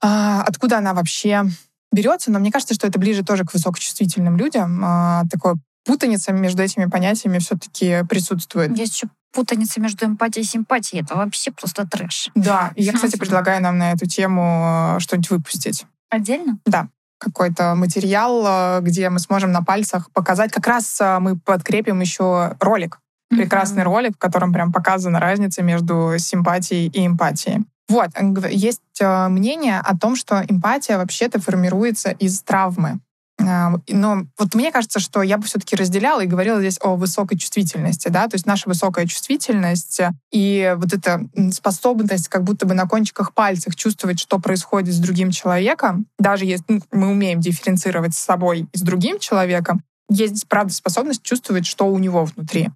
а, 0.01 0.43
откуда 0.43 0.77
она 0.77 0.93
вообще 0.93 1.45
берется, 1.91 2.31
но 2.31 2.39
мне 2.39 2.51
кажется, 2.51 2.75
что 2.75 2.87
это 2.87 2.99
ближе 2.99 3.23
тоже 3.23 3.43
к 3.43 3.53
высокочувствительным 3.53 4.37
людям. 4.37 4.81
А, 4.83 5.23
такое 5.29 5.57
путаница 5.89 6.31
между 6.31 6.61
этими 6.61 6.85
понятиями 6.85 7.39
все-таки 7.39 8.03
присутствует. 8.07 8.77
Есть 8.77 8.93
еще 8.93 9.07
путаница 9.33 9.81
между 9.81 10.05
эмпатией 10.05 10.45
и 10.45 10.47
симпатией. 10.47 11.01
Это 11.01 11.15
вообще 11.15 11.51
просто 11.51 11.87
трэш. 11.87 12.29
Да, 12.35 12.71
и 12.75 12.83
я, 12.83 12.93
кстати, 12.93 13.17
предлагаю 13.17 13.59
нам 13.63 13.79
на 13.79 13.93
эту 13.93 14.05
тему 14.05 14.97
э, 14.97 14.99
что-нибудь 14.99 15.31
выпустить. 15.31 15.85
Отдельно? 16.09 16.59
Да 16.65 16.87
какой-то 17.21 17.75
материал, 17.75 18.45
э, 18.47 18.81
где 18.81 19.09
мы 19.09 19.19
сможем 19.19 19.51
на 19.51 19.61
пальцах 19.61 20.09
показать. 20.11 20.53
Как 20.53 20.65
раз 20.67 21.01
э, 21.01 21.19
мы 21.19 21.37
подкрепим 21.37 21.99
еще 21.99 22.55
ролик. 22.61 22.99
Прекрасный 23.29 23.81
mm-hmm. 23.81 23.85
ролик, 23.85 24.15
в 24.15 24.19
котором 24.19 24.53
прям 24.53 24.71
показана 24.71 25.19
разница 25.19 25.61
между 25.61 26.13
симпатией 26.17 26.87
и 26.87 27.05
эмпатией. 27.05 27.65
Вот, 27.89 28.11
есть 28.51 29.01
мнение 29.01 29.79
о 29.79 29.97
том, 29.97 30.15
что 30.15 30.45
эмпатия 30.47 30.97
вообще-то 30.97 31.41
формируется 31.41 32.11
из 32.11 32.41
травмы. 32.41 32.99
Но 33.39 34.25
вот 34.37 34.53
мне 34.53 34.71
кажется, 34.71 34.99
что 34.99 35.21
я 35.21 35.37
бы 35.37 35.45
все-таки 35.45 35.75
разделяла 35.75 36.21
и 36.21 36.27
говорила 36.27 36.59
здесь 36.59 36.77
о 36.81 36.95
высокой 36.95 37.37
чувствительности, 37.37 38.09
да, 38.09 38.27
то 38.27 38.35
есть 38.35 38.45
наша 38.45 38.67
высокая 38.67 39.05
чувствительность 39.05 40.01
и 40.31 40.75
вот 40.77 40.93
эта 40.93 41.21
способность 41.51 42.27
как 42.27 42.43
будто 42.43 42.65
бы 42.65 42.73
на 42.73 42.85
кончиках 42.85 43.33
пальцев 43.33 43.75
чувствовать, 43.75 44.19
что 44.19 44.39
происходит 44.39 44.93
с 44.93 44.99
другим 44.99 45.31
человеком, 45.31 46.05
даже 46.17 46.45
если 46.45 46.65
ну, 46.67 46.81
мы 46.91 47.07
умеем 47.07 47.39
дифференцировать 47.39 48.13
с 48.13 48.19
собой 48.19 48.67
и 48.71 48.77
с 48.77 48.81
другим 48.81 49.19
человеком, 49.19 49.83
есть 50.09 50.47
правда, 50.47 50.73
способность 50.73 51.23
чувствовать, 51.23 51.65
что 51.65 51.87
у 51.87 51.97
него 51.97 52.25
внутри, 52.25 52.69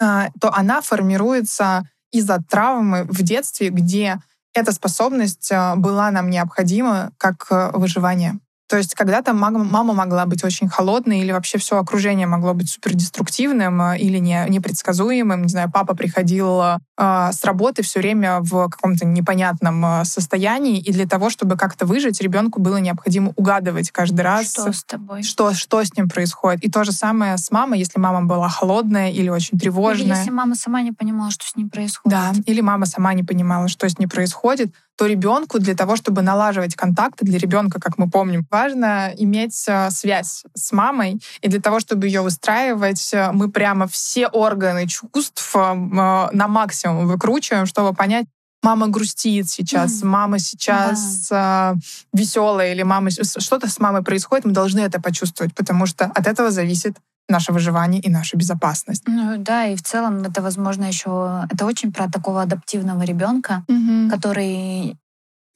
а, 0.00 0.28
то 0.40 0.52
она 0.54 0.82
формируется 0.82 1.88
из-за 2.12 2.42
травмы 2.48 3.04
в 3.04 3.22
детстве, 3.22 3.70
где 3.70 4.18
эта 4.52 4.72
способность 4.72 5.50
а, 5.52 5.76
была 5.76 6.10
нам 6.10 6.28
необходима 6.28 7.12
как 7.16 7.46
э, 7.50 7.70
выживание. 7.74 8.38
То 8.70 8.76
есть 8.76 8.94
когда-то 8.94 9.32
мама 9.32 9.92
могла 9.92 10.26
быть 10.26 10.44
очень 10.44 10.68
холодной, 10.68 11.22
или 11.22 11.32
вообще 11.32 11.58
все 11.58 11.76
окружение 11.76 12.28
могло 12.28 12.54
быть 12.54 12.70
супердеструктивным 12.70 13.82
э, 13.82 13.98
или 13.98 14.18
не, 14.18 14.46
непредсказуемым. 14.48 15.42
Не 15.42 15.48
знаю, 15.48 15.72
папа 15.74 15.96
приходил 15.96 16.60
э, 16.62 16.78
с 17.00 17.44
работы 17.44 17.82
все 17.82 18.00
время 18.00 18.40
в 18.40 18.68
каком-то 18.68 19.06
непонятном 19.06 19.84
э, 19.86 20.04
состоянии, 20.04 20.78
и 20.78 20.92
для 20.92 21.06
того, 21.06 21.30
чтобы 21.30 21.56
как-то 21.56 21.86
выжить, 21.86 22.20
ребенку 22.20 22.60
было 22.60 22.76
необходимо 22.76 23.32
угадывать 23.36 23.90
каждый 23.90 24.20
раз, 24.20 24.50
что 24.50 24.72
с 24.72 24.84
тобой, 24.84 25.22
что, 25.22 25.54
что 25.54 25.82
с 25.82 25.96
ним 25.96 26.08
происходит. 26.08 26.62
И 26.62 26.70
то 26.70 26.84
же 26.84 26.92
самое 26.92 27.38
с 27.38 27.50
мамой, 27.50 27.78
если 27.78 27.98
мама 27.98 28.26
была 28.26 28.50
холодная 28.50 29.10
или 29.10 29.30
очень 29.30 29.58
тревожная. 29.58 30.06
Или 30.06 30.14
если 30.14 30.30
мама 30.30 30.54
сама 30.54 30.82
не 30.82 30.92
понимала, 30.92 31.30
что 31.30 31.46
с 31.46 31.56
ним 31.56 31.70
происходит. 31.70 32.18
Да, 32.18 32.32
или 32.44 32.60
мама 32.60 32.84
сама 32.84 33.14
не 33.14 33.22
понимала, 33.22 33.68
что 33.68 33.88
с 33.88 33.98
ней 33.98 34.06
происходит, 34.06 34.74
то 34.96 35.06
ребенку 35.06 35.58
для 35.58 35.74
того, 35.74 35.96
чтобы 35.96 36.20
налаживать 36.20 36.74
контакты, 36.74 37.24
для 37.24 37.38
ребенка, 37.38 37.80
как 37.80 37.96
мы 37.96 38.10
помним, 38.10 38.46
важно 38.50 39.10
иметь 39.16 39.64
э, 39.66 39.90
связь 39.90 40.44
с 40.54 40.72
мамой. 40.72 41.22
И 41.40 41.48
для 41.48 41.60
того, 41.62 41.80
чтобы 41.80 42.06
ее 42.06 42.20
выстраивать, 42.20 43.14
мы 43.32 43.50
прямо 43.50 43.86
все 43.88 44.26
органы 44.26 44.86
чувств 44.86 45.54
на 45.54 46.48
максимум 46.48 46.89
выкручиваем, 46.94 47.66
чтобы 47.66 47.94
понять, 47.94 48.26
мама 48.62 48.88
грустит 48.88 49.48
сейчас, 49.48 50.02
mm. 50.02 50.06
мама 50.06 50.38
сейчас 50.38 51.28
да. 51.28 51.74
э, 51.74 51.80
веселая 52.12 52.72
или 52.72 52.82
мама 52.82 53.10
что-то 53.10 53.68
с 53.68 53.78
мамой 53.78 54.02
происходит, 54.02 54.44
мы 54.44 54.52
должны 54.52 54.80
это 54.80 55.00
почувствовать, 55.00 55.54
потому 55.54 55.86
что 55.86 56.04
от 56.04 56.26
этого 56.26 56.50
зависит 56.50 56.96
наше 57.28 57.52
выживание 57.52 58.00
и 58.00 58.10
наша 58.10 58.36
безопасность. 58.36 59.04
Ну 59.06 59.36
да, 59.38 59.66
и 59.66 59.76
в 59.76 59.82
целом 59.82 60.22
это, 60.22 60.42
возможно, 60.42 60.84
еще 60.84 61.46
это 61.50 61.64
очень 61.64 61.92
про 61.92 62.10
такого 62.10 62.42
адаптивного 62.42 63.02
ребенка, 63.02 63.64
mm-hmm. 63.68 64.10
который 64.10 64.96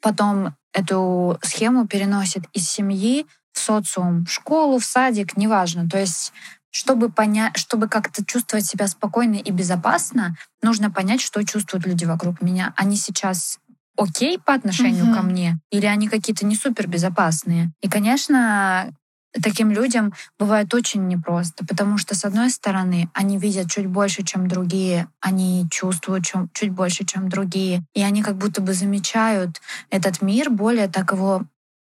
потом 0.00 0.54
эту 0.72 1.38
схему 1.42 1.86
переносит 1.86 2.44
из 2.52 2.68
семьи 2.68 3.26
в 3.52 3.58
социум, 3.58 4.24
в 4.24 4.30
школу, 4.30 4.78
в 4.78 4.84
садик, 4.84 5.36
неважно. 5.36 5.88
То 5.88 5.98
есть 5.98 6.32
чтобы 6.74 7.08
понять, 7.08 7.56
чтобы 7.56 7.88
как-то 7.88 8.24
чувствовать 8.24 8.66
себя 8.66 8.88
спокойно 8.88 9.36
и 9.36 9.52
безопасно, 9.52 10.36
нужно 10.60 10.90
понять, 10.90 11.20
что 11.20 11.44
чувствуют 11.44 11.86
люди 11.86 12.04
вокруг 12.04 12.42
меня. 12.42 12.74
Они 12.76 12.96
сейчас 12.96 13.60
окей 13.96 14.40
по 14.40 14.54
отношению 14.54 15.06
mm-hmm. 15.06 15.14
ко 15.14 15.22
мне, 15.22 15.60
или 15.70 15.86
они 15.86 16.08
какие-то 16.08 16.44
не 16.44 16.56
супер 16.56 16.88
безопасные. 16.88 17.70
И, 17.80 17.88
конечно, 17.88 18.92
таким 19.40 19.70
людям 19.70 20.14
бывает 20.36 20.74
очень 20.74 21.06
непросто, 21.06 21.64
потому 21.64 21.96
что, 21.96 22.16
с 22.16 22.24
одной 22.24 22.50
стороны, 22.50 23.08
они 23.14 23.38
видят 23.38 23.70
чуть 23.70 23.86
больше, 23.86 24.24
чем 24.24 24.48
другие, 24.48 25.06
они 25.20 25.68
чувствуют 25.70 26.24
чем, 26.24 26.50
чуть 26.54 26.70
больше, 26.70 27.04
чем 27.04 27.28
другие, 27.28 27.84
и 27.94 28.02
они 28.02 28.20
как 28.20 28.36
будто 28.36 28.60
бы 28.60 28.74
замечают 28.74 29.60
этот 29.90 30.22
мир 30.22 30.50
более 30.50 30.88
так 30.88 31.12
его 31.12 31.44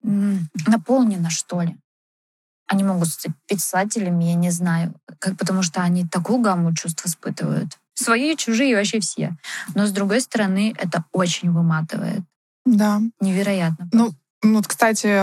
наполнено, 0.02 1.30
что 1.30 1.60
ли 1.60 1.76
они 2.72 2.84
могут 2.84 3.08
стать 3.08 3.34
писателями, 3.46 4.24
я 4.24 4.34
не 4.34 4.50
знаю, 4.50 4.94
как, 5.18 5.36
потому 5.36 5.62
что 5.62 5.82
они 5.82 6.06
такую 6.06 6.40
гамму 6.40 6.74
чувств 6.74 7.04
испытывают. 7.04 7.78
Свои, 7.94 8.34
чужие, 8.36 8.74
вообще 8.74 8.98
все. 9.00 9.36
Но, 9.74 9.86
с 9.86 9.92
другой 9.92 10.22
стороны, 10.22 10.74
это 10.78 11.04
очень 11.12 11.52
выматывает. 11.52 12.22
Да. 12.64 13.02
Невероятно. 13.20 13.88
Ну, 13.92 14.14
вот, 14.42 14.66
кстати, 14.66 15.20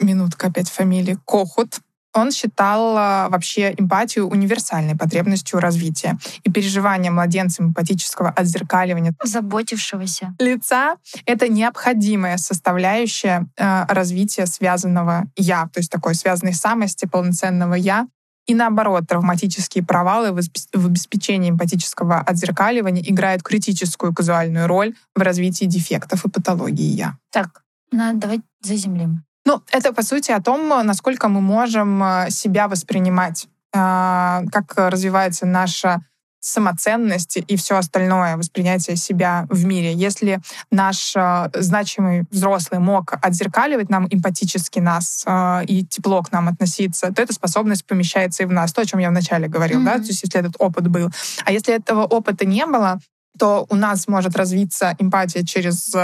минутка 0.00 0.46
опять 0.46 0.70
фамилии 0.70 1.18
Кохут 1.26 1.80
он 2.14 2.30
считал 2.30 2.96
а, 2.96 3.28
вообще 3.28 3.74
эмпатию 3.76 4.28
универсальной 4.28 4.96
потребностью 4.96 5.60
развития. 5.60 6.18
И 6.44 6.50
переживание 6.50 7.10
младенцем 7.10 7.68
эмпатического 7.68 8.30
отзеркаливания 8.30 9.14
заботившегося 9.22 10.34
лица— 10.38 10.96
это 11.26 11.48
необходимая 11.48 12.36
составляющая 12.36 13.46
э, 13.56 13.84
развития 13.88 14.46
связанного 14.46 15.24
«я», 15.36 15.68
то 15.72 15.80
есть 15.80 15.90
такой 15.90 16.14
связанной 16.14 16.54
самости, 16.54 17.06
полноценного 17.06 17.74
«я». 17.74 18.06
И 18.46 18.54
наоборот, 18.54 19.04
травматические 19.06 19.84
провалы 19.84 20.32
в 20.32 20.86
обеспечении 20.86 21.50
эмпатического 21.50 22.18
отзеркаливания 22.18 23.02
играют 23.02 23.42
критическую 23.42 24.12
казуальную 24.12 24.66
роль 24.66 24.94
в 25.14 25.20
развитии 25.20 25.66
дефектов 25.66 26.24
и 26.24 26.30
патологии 26.30 26.82
«я». 26.82 27.16
Так, 27.30 27.62
надо 27.92 28.18
давай 28.18 28.40
заземлим. 28.62 29.24
Ну, 29.44 29.62
это, 29.72 29.92
по 29.92 30.02
сути, 30.02 30.30
о 30.30 30.40
том, 30.40 30.68
насколько 30.86 31.28
мы 31.28 31.40
можем 31.40 32.02
э, 32.02 32.30
себя 32.30 32.68
воспринимать, 32.68 33.48
а, 33.74 34.42
как 34.52 34.74
развивается 34.76 35.46
наша 35.46 36.02
самоценность 36.42 37.36
и 37.36 37.56
все 37.56 37.76
остальное, 37.76 38.36
воспринятие 38.36 38.96
себя 38.96 39.46
в 39.48 39.64
мире. 39.64 39.92
Если 39.92 40.40
наш 40.72 41.14
э, 41.14 41.48
значимый 41.54 42.24
взрослый 42.32 42.80
мог 42.80 43.14
отзеркаливать 43.22 43.88
нам 43.88 44.08
эмпатически 44.10 44.80
нас 44.80 45.22
э, 45.24 45.64
и 45.66 45.86
тепло 45.86 46.20
к 46.22 46.32
нам 46.32 46.48
относиться, 46.48 47.12
то 47.12 47.22
эта 47.22 47.32
способность 47.32 47.86
помещается 47.86 48.42
и 48.42 48.46
в 48.46 48.52
нас. 48.52 48.72
То, 48.72 48.82
о 48.82 48.84
чем 48.84 48.98
я 48.98 49.10
вначале 49.10 49.46
говорил, 49.46 49.80
mm-hmm. 49.80 49.84
да, 49.84 49.94
то 49.98 50.06
есть 50.06 50.22
если 50.24 50.40
этот 50.40 50.56
опыт 50.58 50.88
был. 50.88 51.10
А 51.44 51.52
если 51.52 51.74
этого 51.74 52.02
опыта 52.02 52.44
не 52.44 52.66
было, 52.66 52.98
то 53.38 53.66
у 53.70 53.76
нас 53.76 54.08
может 54.08 54.36
развиться 54.36 54.96
эмпатия 54.98 55.44
через 55.44 55.94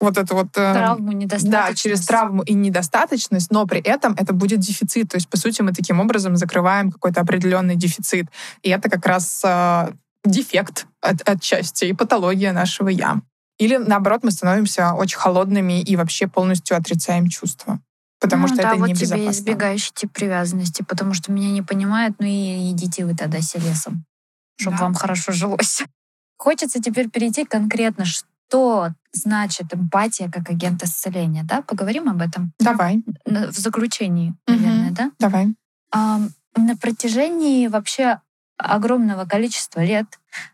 вот 0.00 0.16
это 0.16 0.34
вот... 0.34 0.48
Э, 0.56 0.72
травму, 0.72 1.12
недостаточность. 1.12 1.50
Да, 1.50 1.74
через 1.74 2.06
травму 2.06 2.42
и 2.42 2.54
недостаточность, 2.54 3.50
но 3.50 3.66
при 3.66 3.80
этом 3.80 4.14
это 4.18 4.32
будет 4.32 4.60
дефицит. 4.60 5.10
То 5.10 5.16
есть, 5.16 5.28
по 5.28 5.36
сути, 5.36 5.62
мы 5.62 5.72
таким 5.72 6.00
образом 6.00 6.36
закрываем 6.36 6.90
какой-то 6.90 7.20
определенный 7.20 7.76
дефицит. 7.76 8.26
И 8.62 8.70
это 8.70 8.88
как 8.88 9.04
раз 9.06 9.42
э, 9.44 9.92
дефект 10.24 10.86
от, 11.00 11.28
отчасти 11.28 11.84
и 11.84 11.92
патология 11.92 12.52
нашего 12.52 12.88
«я». 12.88 13.20
Или, 13.58 13.76
наоборот, 13.76 14.24
мы 14.24 14.30
становимся 14.30 14.94
очень 14.94 15.18
холодными 15.18 15.82
и 15.82 15.94
вообще 15.96 16.26
полностью 16.26 16.78
отрицаем 16.78 17.28
чувства. 17.28 17.78
Потому 18.18 18.42
ну, 18.42 18.48
что 18.48 18.62
да, 18.62 18.70
это 18.70 18.78
вот 18.78 18.88
небезопасно. 18.88 19.16
тебе 19.18 19.30
избегающий 19.30 19.92
тип 19.94 20.12
привязанности, 20.12 20.82
потому 20.82 21.14
что 21.14 21.32
меня 21.32 21.50
не 21.50 21.62
понимают, 21.62 22.16
ну 22.18 22.26
и 22.26 22.70
идите 22.70 23.04
вы 23.04 23.14
тогда 23.14 23.40
все 23.40 23.58
лесом, 23.58 24.04
чтобы 24.58 24.76
да. 24.78 24.84
вам 24.84 24.94
хорошо 24.94 25.32
жилось. 25.32 25.82
Хочется 26.38 26.80
теперь 26.80 27.10
перейти 27.10 27.44
конкретно, 27.44 28.04
что 28.04 28.92
значит 29.12 29.72
эмпатия 29.74 30.30
как 30.30 30.50
агент 30.50 30.82
исцеления, 30.82 31.44
да? 31.44 31.62
Поговорим 31.62 32.08
об 32.08 32.20
этом? 32.20 32.52
Давай. 32.58 33.02
В 33.24 33.58
заключении, 33.58 34.34
наверное, 34.46 34.88
угу. 34.88 34.94
да? 34.94 35.10
Давай. 35.18 35.54
На 35.92 36.76
протяжении 36.76 37.68
вообще 37.68 38.20
огромного 38.56 39.24
количества 39.24 39.80
лет 39.80 40.06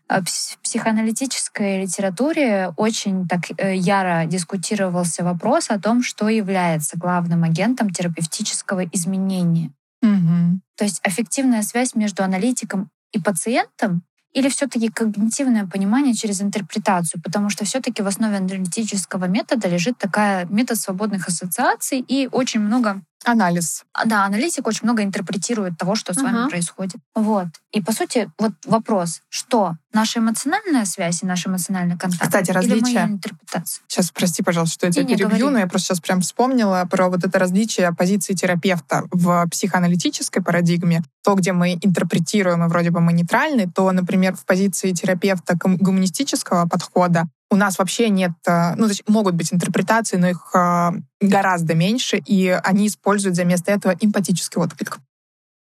а, 0.07 0.21
в 0.21 0.57
психоаналитической 0.63 1.81
литературе 1.81 2.73
очень 2.77 3.27
так 3.27 3.41
э, 3.57 3.75
яро 3.75 4.25
дискутировался 4.25 5.23
вопрос 5.23 5.69
о 5.69 5.79
том, 5.79 6.03
что 6.03 6.29
является 6.29 6.97
главным 6.97 7.43
агентом 7.43 7.89
терапевтического 7.89 8.85
изменения. 8.85 9.71
Угу. 10.01 10.61
То 10.77 10.83
есть 10.85 11.01
аффективная 11.03 11.63
связь 11.63 11.95
между 11.95 12.23
аналитиком 12.23 12.89
и 13.11 13.19
пациентом 13.19 14.03
или 14.37 14.49
все-таки 14.49 14.89
когнитивное 14.89 15.65
понимание 15.65 16.13
через 16.13 16.41
интерпретацию, 16.41 17.19
потому 17.23 17.49
что 17.49 17.65
все-таки 17.65 18.03
в 18.03 18.07
основе 18.07 18.37
аналитического 18.37 19.25
метода 19.25 19.67
лежит 19.67 19.97
такая 19.97 20.45
метод 20.45 20.77
свободных 20.77 21.27
ассоциаций 21.27 22.05
и 22.07 22.29
очень 22.31 22.59
много 22.59 23.01
Анализ. 23.25 23.83
А, 23.93 24.05
да, 24.05 24.25
аналитик 24.25 24.67
очень 24.67 24.81
много 24.83 25.03
интерпретирует 25.03 25.77
того, 25.77 25.95
что 25.95 26.13
с 26.13 26.17
uh-huh. 26.17 26.23
вами 26.23 26.49
происходит. 26.49 26.97
Вот. 27.15 27.47
И 27.71 27.81
по 27.81 27.91
сути, 27.91 28.31
вот 28.37 28.53
вопрос, 28.65 29.21
что 29.29 29.75
наша 29.91 30.19
эмоциональная 30.19 30.85
связь 30.85 31.23
и 31.23 31.25
наш 31.25 31.45
эмоциональный 31.47 31.97
контакт 31.97 32.23
Кстати, 32.23 32.51
различие. 32.51 32.77
Или 32.77 32.93
моя 32.93 33.05
интерпретация? 33.05 33.83
Сейчас, 33.87 34.11
прости, 34.11 34.43
пожалуйста, 34.43 34.75
что 34.75 34.85
я 34.87 34.91
тебя 34.91 35.03
не, 35.03 35.15
перебью, 35.15 35.47
не 35.47 35.53
но 35.53 35.59
я 35.59 35.67
просто 35.67 35.87
сейчас 35.87 35.99
прям 35.99 36.21
вспомнила 36.21 36.87
про 36.89 37.09
вот 37.09 37.23
это 37.23 37.39
различие 37.39 37.91
позиции 37.93 38.33
терапевта 38.33 39.03
в 39.11 39.47
психоаналитической 39.49 40.43
парадигме. 40.43 41.01
То, 41.23 41.33
где 41.35 41.51
мы 41.51 41.77
интерпретируем, 41.81 42.63
и 42.63 42.69
вроде 42.69 42.91
бы 42.91 43.01
мы 43.01 43.13
нейтральны, 43.13 43.69
то, 43.69 43.91
например, 43.91 44.35
в 44.35 44.45
позиции 44.45 44.91
терапевта 44.91 45.55
гуманистического 45.57 46.67
подхода 46.67 47.27
у 47.49 47.55
нас 47.55 47.79
вообще 47.79 48.09
нет, 48.09 48.31
э, 48.47 48.75
ну, 48.75 48.85
значит, 48.85 49.07
могут 49.07 49.35
быть 49.35 49.53
интерпретации, 49.53 50.17
но 50.17 50.27
их 50.27 50.51
э, 50.53 50.91
гораздо 51.21 51.75
меньше, 51.75 52.17
и 52.17 52.49
они 52.63 52.87
используют 52.87 53.35
за 53.35 53.45
место 53.45 53.71
этого 53.71 53.95
эмпатический 53.99 54.61
отклик. 54.61 54.99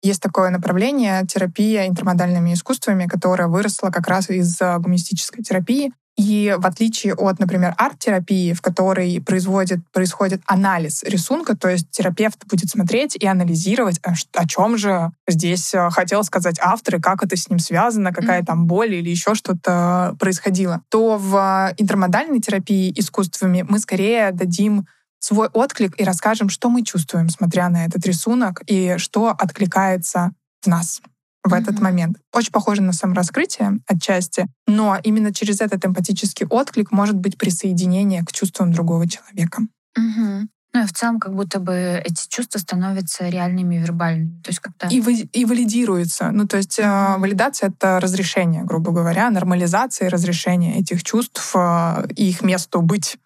Есть 0.02 0.22
такое 0.22 0.50
направление 0.50 1.26
терапия 1.28 1.88
интермодальными 1.88 2.54
искусствами, 2.54 3.06
которое 3.06 3.48
выросло 3.48 3.90
как 3.90 4.08
раз 4.08 4.30
из 4.30 4.60
э, 4.62 4.78
гуманистической 4.80 5.44
терапии. 5.44 5.92
И 6.20 6.54
в 6.58 6.66
отличие 6.66 7.14
от, 7.14 7.40
например, 7.40 7.74
арт-терапии, 7.78 8.52
в 8.52 8.62
которой 8.62 9.22
производит, 9.22 9.80
происходит 9.94 10.42
анализ 10.48 11.02
рисунка, 11.04 11.56
то 11.56 11.70
есть 11.70 11.90
терапевт 11.92 12.46
будет 12.46 12.70
смотреть 12.70 13.16
и 13.16 13.26
анализировать, 13.26 14.02
а 14.04 14.16
о 14.34 14.46
чем 14.46 14.78
же 14.78 15.12
здесь 15.30 15.74
э, 15.74 15.90
хотел 15.92 16.26
сказать 16.26 16.58
автор, 16.60 16.98
и 16.98 17.00
как 17.00 17.24
это 17.24 17.38
с 17.38 17.50
ним 17.50 17.60
связано, 17.60 18.12
какая 18.12 18.42
mm-hmm. 18.42 18.46
там 18.48 18.66
боль 18.66 18.96
или 18.96 19.10
еще 19.10 19.34
что-то 19.34 20.18
происходило, 20.20 20.82
то 20.90 21.18
в 21.18 21.74
интермодальной 21.78 22.42
терапии 22.42 22.92
искусствами 22.98 23.66
мы 23.70 23.80
скорее 23.80 24.34
дадим 24.34 24.88
свой 25.20 25.48
отклик 25.48 25.98
и 25.98 26.04
расскажем, 26.04 26.50
что 26.50 26.70
мы 26.70 26.84
чувствуем, 26.84 27.30
смотря 27.30 27.70
на 27.70 27.86
этот 27.86 28.06
рисунок, 28.06 28.62
и 28.68 28.96
что 28.98 29.30
откликается 29.30 30.34
в 30.60 30.68
нас 30.68 31.02
в 31.50 31.54
mm-hmm. 31.54 31.62
этот 31.62 31.80
момент. 31.80 32.18
Очень 32.34 32.52
похоже 32.52 32.82
на 32.82 32.94
самораскрытие 32.94 33.80
отчасти, 33.88 34.48
но 34.68 34.98
именно 35.04 35.34
через 35.34 35.62
этот 35.62 35.86
эмпатический 35.86 36.46
отклик 36.48 36.92
может 36.92 37.16
быть 37.16 37.38
присоединение 37.38 38.24
к 38.24 38.32
чувствам 38.32 38.72
другого 38.72 39.08
человека. 39.08 39.64
Mm-hmm. 39.98 40.48
Ну 40.74 40.84
и 40.84 40.86
в 40.86 40.94
целом 40.94 41.20
как 41.20 41.34
будто 41.34 41.60
бы 41.60 42.02
эти 42.06 42.28
чувства 42.28 42.60
становятся 42.60 43.28
реальными 43.28 43.76
вербальными. 43.76 44.40
То 44.44 44.50
есть 44.50 44.60
когда... 44.60 44.88
И, 44.88 45.02
вы, 45.02 45.14
и 45.16 45.46
валидируется. 45.46 46.30
Ну 46.32 46.48
то 46.48 46.58
есть 46.58 46.78
э, 46.78 47.16
валидация— 47.18 47.70
это 47.70 48.00
разрешение, 48.00 48.64
грубо 48.64 48.92
говоря, 48.92 49.32
нормализация 49.32 50.08
и 50.08 50.12
разрешение 50.12 50.80
этих 50.80 51.04
чувств 51.04 51.54
э, 51.56 52.08
и 52.16 52.30
их 52.30 52.44
месту 52.44 52.82
быть. 52.82 53.18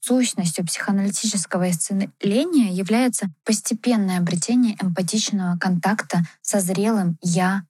Сущностью 0.00 0.64
психоаналитического 0.64 1.70
исцеления 1.70 2.72
является 2.72 3.30
постепенное 3.44 4.18
обретение 4.18 4.76
эмпатичного 4.80 5.58
контакта 5.58 6.20
со 6.40 6.60
зрелым 6.60 7.18
«я», 7.20 7.62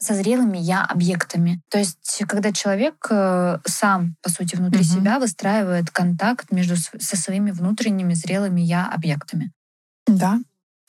со 0.00 0.14
зрелыми 0.14 0.58
я-объектами. 0.58 1.60
То 1.70 1.78
есть, 1.78 2.22
когда 2.28 2.52
человек 2.52 3.06
э, 3.10 3.58
сам, 3.64 4.16
по 4.22 4.30
сути, 4.30 4.54
внутри 4.54 4.80
mm-hmm. 4.80 5.00
себя 5.00 5.18
выстраивает 5.18 5.90
контакт 5.90 6.52
между 6.52 6.76
со 6.76 7.16
своими 7.16 7.50
внутренними 7.50 8.14
зрелыми 8.14 8.60
я-объектами. 8.60 9.52
Да. 10.06 10.38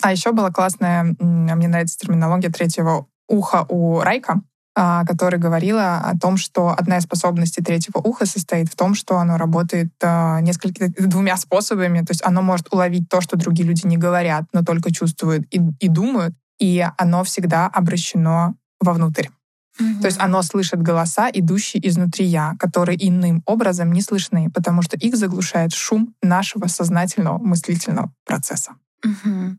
А 0.02 0.12
еще 0.12 0.32
была 0.32 0.52
классная, 0.52 1.16
мне 1.20 1.68
нравится 1.68 1.98
терминология 1.98 2.50
третьего 2.50 3.08
уха 3.28 3.66
у 3.68 4.00
Райка, 4.00 4.42
которая 5.06 5.42
говорила 5.42 5.98
о 5.98 6.18
том, 6.18 6.38
что 6.38 6.70
одна 6.70 6.98
из 6.98 7.04
способностей 7.04 7.62
третьего 7.62 7.98
уха 7.98 8.26
состоит 8.26 8.70
в 8.70 8.76
том, 8.76 8.96
что 8.96 9.18
оно 9.18 9.38
работает 9.38 9.92
а, 10.02 10.40
несколькими 10.42 10.88
двумя 10.88 11.36
способами. 11.38 12.00
То 12.00 12.12
есть 12.12 12.24
оно 12.24 12.42
может 12.42 12.72
уловить 12.72 13.10
то, 13.10 13.20
что 13.20 13.38
другие 13.38 13.68
люди 13.68 13.86
не 13.86 13.98
говорят, 13.98 14.46
но 14.54 14.64
только 14.64 14.94
чувствуют 14.94 15.46
и, 15.52 15.62
и 15.80 15.90
думают, 15.90 16.34
и 16.60 16.86
оно 16.98 17.24
всегда 17.24 17.68
обращено 17.68 18.56
вовнутрь. 18.80 19.28
Mm-hmm. 19.80 20.02
То 20.02 20.08
есть 20.08 20.20
оно 20.20 20.42
слышит 20.44 20.82
голоса, 20.82 21.30
идущие 21.32 21.86
изнутри 21.88 22.26
я, 22.26 22.56
которые 22.60 22.98
иным 23.08 23.44
образом 23.46 23.92
не 23.92 24.02
слышны, 24.02 24.50
потому 24.50 24.82
что 24.82 24.98
их 24.98 25.16
заглушает 25.16 25.74
шум 25.74 26.14
нашего 26.22 26.68
сознательного 26.68 27.38
мыслительного 27.38 28.14
процесса. 28.26 28.74
Mm-hmm. 29.06 29.56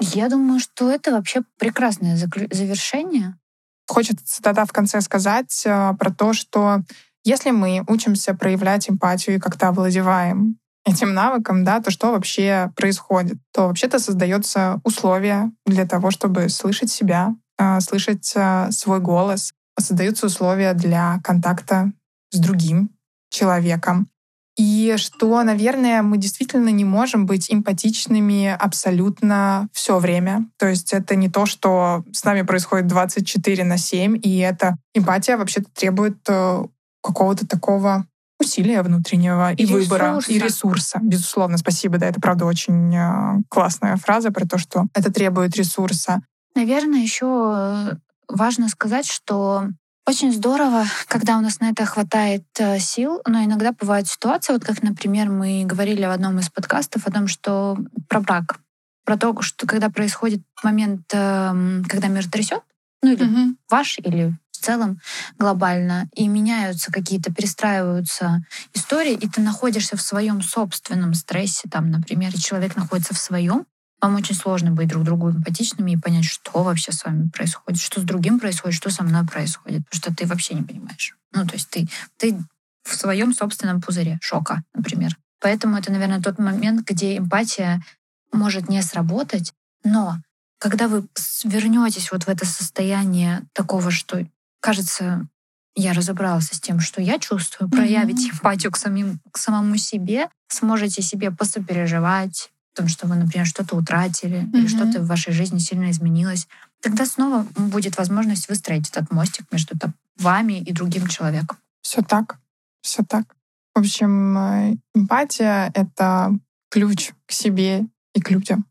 Я 0.00 0.28
думаю, 0.28 0.60
что 0.60 0.90
это 0.90 1.12
вообще 1.12 1.42
прекрасное 1.58 2.16
завершение. 2.16 3.36
Хочется 3.86 4.42
тогда 4.42 4.64
в 4.64 4.72
конце 4.72 5.00
сказать 5.00 5.62
э, 5.66 5.92
про 5.98 6.10
то, 6.10 6.32
что 6.32 6.82
если 7.24 7.50
мы 7.50 7.84
учимся 7.88 8.34
проявлять 8.34 8.88
эмпатию 8.88 9.36
и 9.36 9.38
как-то 9.38 9.68
овладеваем 9.68 10.58
этим 10.84 11.14
навыком, 11.14 11.64
да, 11.64 11.80
то 11.80 11.90
что 11.90 12.12
вообще 12.12 12.70
происходит? 12.76 13.38
То 13.52 13.68
вообще-то 13.68 13.98
создается 13.98 14.80
условия 14.84 15.50
для 15.64 15.86
того, 15.86 16.10
чтобы 16.10 16.48
слышать 16.48 16.90
себя, 16.90 17.34
а, 17.58 17.80
слышать 17.80 18.32
а, 18.36 18.70
свой 18.70 19.00
голос, 19.00 19.52
создаются 19.78 20.26
условия 20.26 20.74
для 20.74 21.20
контакта 21.24 21.92
с 22.30 22.38
другим 22.38 22.90
человеком. 23.30 24.08
И 24.56 24.94
что, 24.98 25.42
наверное, 25.42 26.02
мы 26.02 26.16
действительно 26.16 26.68
не 26.68 26.84
можем 26.84 27.26
быть 27.26 27.52
эмпатичными 27.52 28.46
абсолютно 28.48 29.68
все 29.72 29.98
время. 29.98 30.48
То 30.58 30.68
есть 30.68 30.92
это 30.92 31.16
не 31.16 31.28
то, 31.28 31.44
что 31.44 32.04
с 32.12 32.24
нами 32.24 32.42
происходит 32.42 32.86
24 32.86 33.64
на 33.64 33.78
7, 33.78 34.18
и 34.22 34.38
эта 34.38 34.76
эмпатия 34.94 35.36
вообще-то 35.36 35.68
требует 35.74 36.18
э, 36.28 36.64
какого-то 37.02 37.46
такого 37.46 38.06
усилия 38.40 38.82
внутреннего 38.82 39.52
и, 39.52 39.64
и 39.64 39.66
выбора, 39.66 40.16
ресурса. 40.16 40.32
и 40.32 40.38
ресурса. 40.38 40.98
Безусловно, 41.02 41.58
спасибо. 41.58 41.98
Да, 41.98 42.06
это 42.06 42.20
правда 42.20 42.44
очень 42.44 42.94
э, 42.94 43.42
классная 43.48 43.96
фраза 43.96 44.30
про 44.30 44.46
то, 44.46 44.58
что 44.58 44.86
это 44.94 45.12
требует 45.12 45.56
ресурса. 45.56 46.22
Наверное, 46.54 47.00
еще 47.00 47.26
э, 47.26 47.96
важно 48.28 48.68
сказать, 48.68 49.06
что 49.06 49.68
очень 50.06 50.32
здорово, 50.32 50.84
когда 51.08 51.38
у 51.38 51.40
нас 51.40 51.60
на 51.60 51.70
это 51.70 51.86
хватает 51.86 52.44
э, 52.58 52.78
сил, 52.78 53.22
но 53.26 53.42
иногда 53.42 53.72
бывают 53.72 54.06
ситуации, 54.06 54.52
вот 54.52 54.64
как, 54.64 54.82
например, 54.82 55.30
мы 55.30 55.64
говорили 55.64 56.04
в 56.04 56.10
одном 56.10 56.38
из 56.38 56.50
подкастов 56.50 57.06
о 57.06 57.10
том, 57.10 57.26
что 57.26 57.78
про 58.08 58.20
брак, 58.20 58.58
про 59.04 59.16
то, 59.16 59.40
что 59.40 59.66
когда 59.66 59.88
происходит 59.88 60.42
момент, 60.62 61.06
эм, 61.12 61.84
когда 61.88 62.08
мир 62.08 62.28
трясет, 62.28 62.62
ну 63.02 63.12
или 63.12 63.24
угу. 63.24 63.56
ваш, 63.70 63.98
или 63.98 64.36
в 64.50 64.58
целом 64.58 65.00
глобально, 65.38 66.08
и 66.14 66.28
меняются 66.28 66.92
какие-то, 66.92 67.32
перестраиваются 67.32 68.44
истории, 68.74 69.12
и 69.12 69.28
ты 69.28 69.40
находишься 69.40 69.96
в 69.96 70.02
своем 70.02 70.42
собственном 70.42 71.14
стрессе, 71.14 71.68
там, 71.70 71.90
например, 71.90 72.32
человек 72.38 72.76
находится 72.76 73.14
в 73.14 73.18
своем, 73.18 73.66
вам 74.04 74.16
очень 74.16 74.34
сложно 74.34 74.70
быть 74.70 74.88
друг 74.88 75.02
другу 75.02 75.30
эмпатичными 75.30 75.92
и 75.92 75.96
понять, 75.96 76.26
что 76.26 76.62
вообще 76.62 76.92
с 76.92 77.04
вами 77.04 77.30
происходит, 77.30 77.80
что 77.80 78.00
с 78.00 78.04
другим 78.04 78.38
происходит, 78.38 78.76
что 78.76 78.90
со 78.90 79.02
мной 79.02 79.26
происходит, 79.26 79.82
потому 79.88 79.98
что 79.98 80.14
ты 80.14 80.26
вообще 80.26 80.54
не 80.54 80.62
понимаешь. 80.62 81.16
Ну, 81.32 81.46
то 81.46 81.54
есть 81.54 81.70
ты, 81.70 81.88
ты 82.18 82.38
в 82.82 82.94
своем 82.94 83.32
собственном 83.32 83.80
пузыре 83.80 84.18
шока, 84.20 84.62
например. 84.74 85.16
Поэтому 85.40 85.78
это, 85.78 85.90
наверное, 85.90 86.20
тот 86.20 86.38
момент, 86.38 86.86
где 86.86 87.16
эмпатия 87.16 87.82
может 88.30 88.68
не 88.68 88.82
сработать, 88.82 89.54
но 89.84 90.18
когда 90.58 90.86
вы 90.86 91.06
вернетесь 91.44 92.12
вот 92.12 92.24
в 92.24 92.28
это 92.28 92.44
состояние 92.44 93.42
такого, 93.54 93.90
что 93.90 94.26
кажется, 94.60 95.26
я 95.74 95.94
разобрался 95.94 96.54
с 96.54 96.60
тем, 96.60 96.80
что 96.80 97.00
я 97.00 97.18
чувствую, 97.18 97.70
проявить 97.70 98.28
mm-hmm. 98.28 98.34
эмпатию 98.34 98.70
к, 98.70 98.76
самим, 98.76 99.20
к 99.30 99.38
самому 99.38 99.76
себе, 99.78 100.28
сможете 100.48 101.00
себе 101.00 101.30
посопереживать, 101.30 102.50
том, 102.74 102.88
что 102.88 103.06
вы, 103.06 103.16
например, 103.16 103.46
что-то 103.46 103.76
утратили 103.76 104.42
mm-hmm. 104.42 104.58
или 104.58 104.66
что-то 104.66 105.00
в 105.00 105.06
вашей 105.06 105.32
жизни 105.32 105.58
сильно 105.58 105.90
изменилось, 105.90 106.48
тогда 106.80 107.06
снова 107.06 107.46
будет 107.56 107.96
возможность 107.96 108.48
выстроить 108.48 108.88
этот 108.90 109.10
мостик 109.10 109.46
между 109.50 109.74
вами 110.18 110.60
и 110.60 110.72
другим 110.72 111.06
человеком. 111.06 111.56
Все 111.80 112.02
так, 112.02 112.38
все 112.80 113.04
так. 113.04 113.34
В 113.74 113.80
общем, 113.80 114.38
э, 114.38 114.76
эмпатия— 114.94 115.70
это 115.74 116.38
ключ 116.70 117.12
к 117.26 117.32
себе 117.32 117.86
и 118.14 118.20
к 118.20 118.30
людям. 118.30 118.66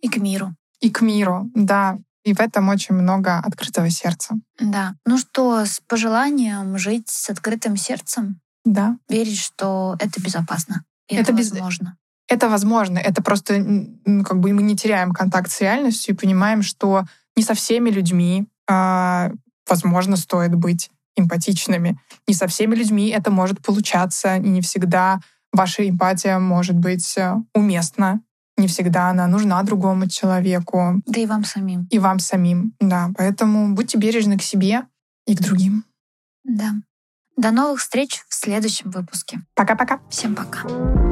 И 0.00 0.08
к 0.08 0.16
миру. 0.16 0.54
И 0.80 0.90
к 0.90 1.00
миру, 1.00 1.50
да. 1.54 1.98
И 2.24 2.34
в 2.34 2.40
этом 2.40 2.68
очень 2.68 2.94
много 2.94 3.38
открытого 3.38 3.90
сердца. 3.90 4.34
Да. 4.60 4.94
Ну 5.06 5.18
что, 5.18 5.64
с 5.64 5.80
пожеланием 5.86 6.78
жить 6.78 7.08
с 7.08 7.30
открытым 7.30 7.76
сердцем. 7.76 8.40
Да. 8.64 8.96
Верить, 9.08 9.38
что 9.38 9.96
это 9.98 10.20
безопасно. 10.20 10.84
И 11.08 11.14
это, 11.14 11.32
это 11.32 11.42
возможно. 11.42 11.96
Это 12.28 12.48
возможно. 12.48 12.98
Это 12.98 13.22
просто 13.22 13.58
ну, 13.58 14.22
как 14.22 14.38
бы 14.38 14.52
мы 14.52 14.62
не 14.62 14.76
теряем 14.76 15.12
контакт 15.12 15.50
с 15.50 15.60
реальностью 15.60 16.14
и 16.14 16.18
понимаем, 16.18 16.62
что 16.62 17.04
не 17.36 17.42
со 17.42 17.54
всеми 17.54 17.90
людьми, 17.90 18.46
а, 18.68 19.30
возможно, 19.68 20.16
стоит 20.16 20.54
быть 20.54 20.90
эмпатичными. 21.16 21.98
Не 22.26 22.34
со 22.34 22.46
всеми 22.46 22.74
людьми 22.74 23.08
это 23.08 23.30
может 23.30 23.60
получаться, 23.62 24.36
и 24.36 24.48
не 24.48 24.60
всегда 24.60 25.20
ваша 25.52 25.88
эмпатия 25.88 26.38
может 26.38 26.76
быть 26.76 27.16
э, 27.16 27.34
уместна. 27.54 28.20
Не 28.56 28.66
всегда 28.66 29.08
она 29.08 29.26
нужна 29.26 29.62
другому 29.62 30.08
человеку. 30.08 31.00
Да 31.06 31.20
и 31.20 31.26
вам 31.26 31.44
самим. 31.44 31.86
И 31.90 31.98
вам 31.98 32.18
самим, 32.18 32.74
да. 32.80 33.10
Поэтому 33.16 33.74
будьте 33.74 33.98
бережны 33.98 34.36
к 34.36 34.42
себе 34.42 34.82
и 35.26 35.36
к 35.36 35.40
другим. 35.40 35.84
Да. 36.44 36.72
До 37.36 37.52
новых 37.52 37.80
встреч 37.80 38.24
в 38.28 38.34
следующем 38.34 38.90
выпуске. 38.90 39.40
Пока-пока. 39.54 40.00
Всем 40.10 40.34
пока. 40.34 41.07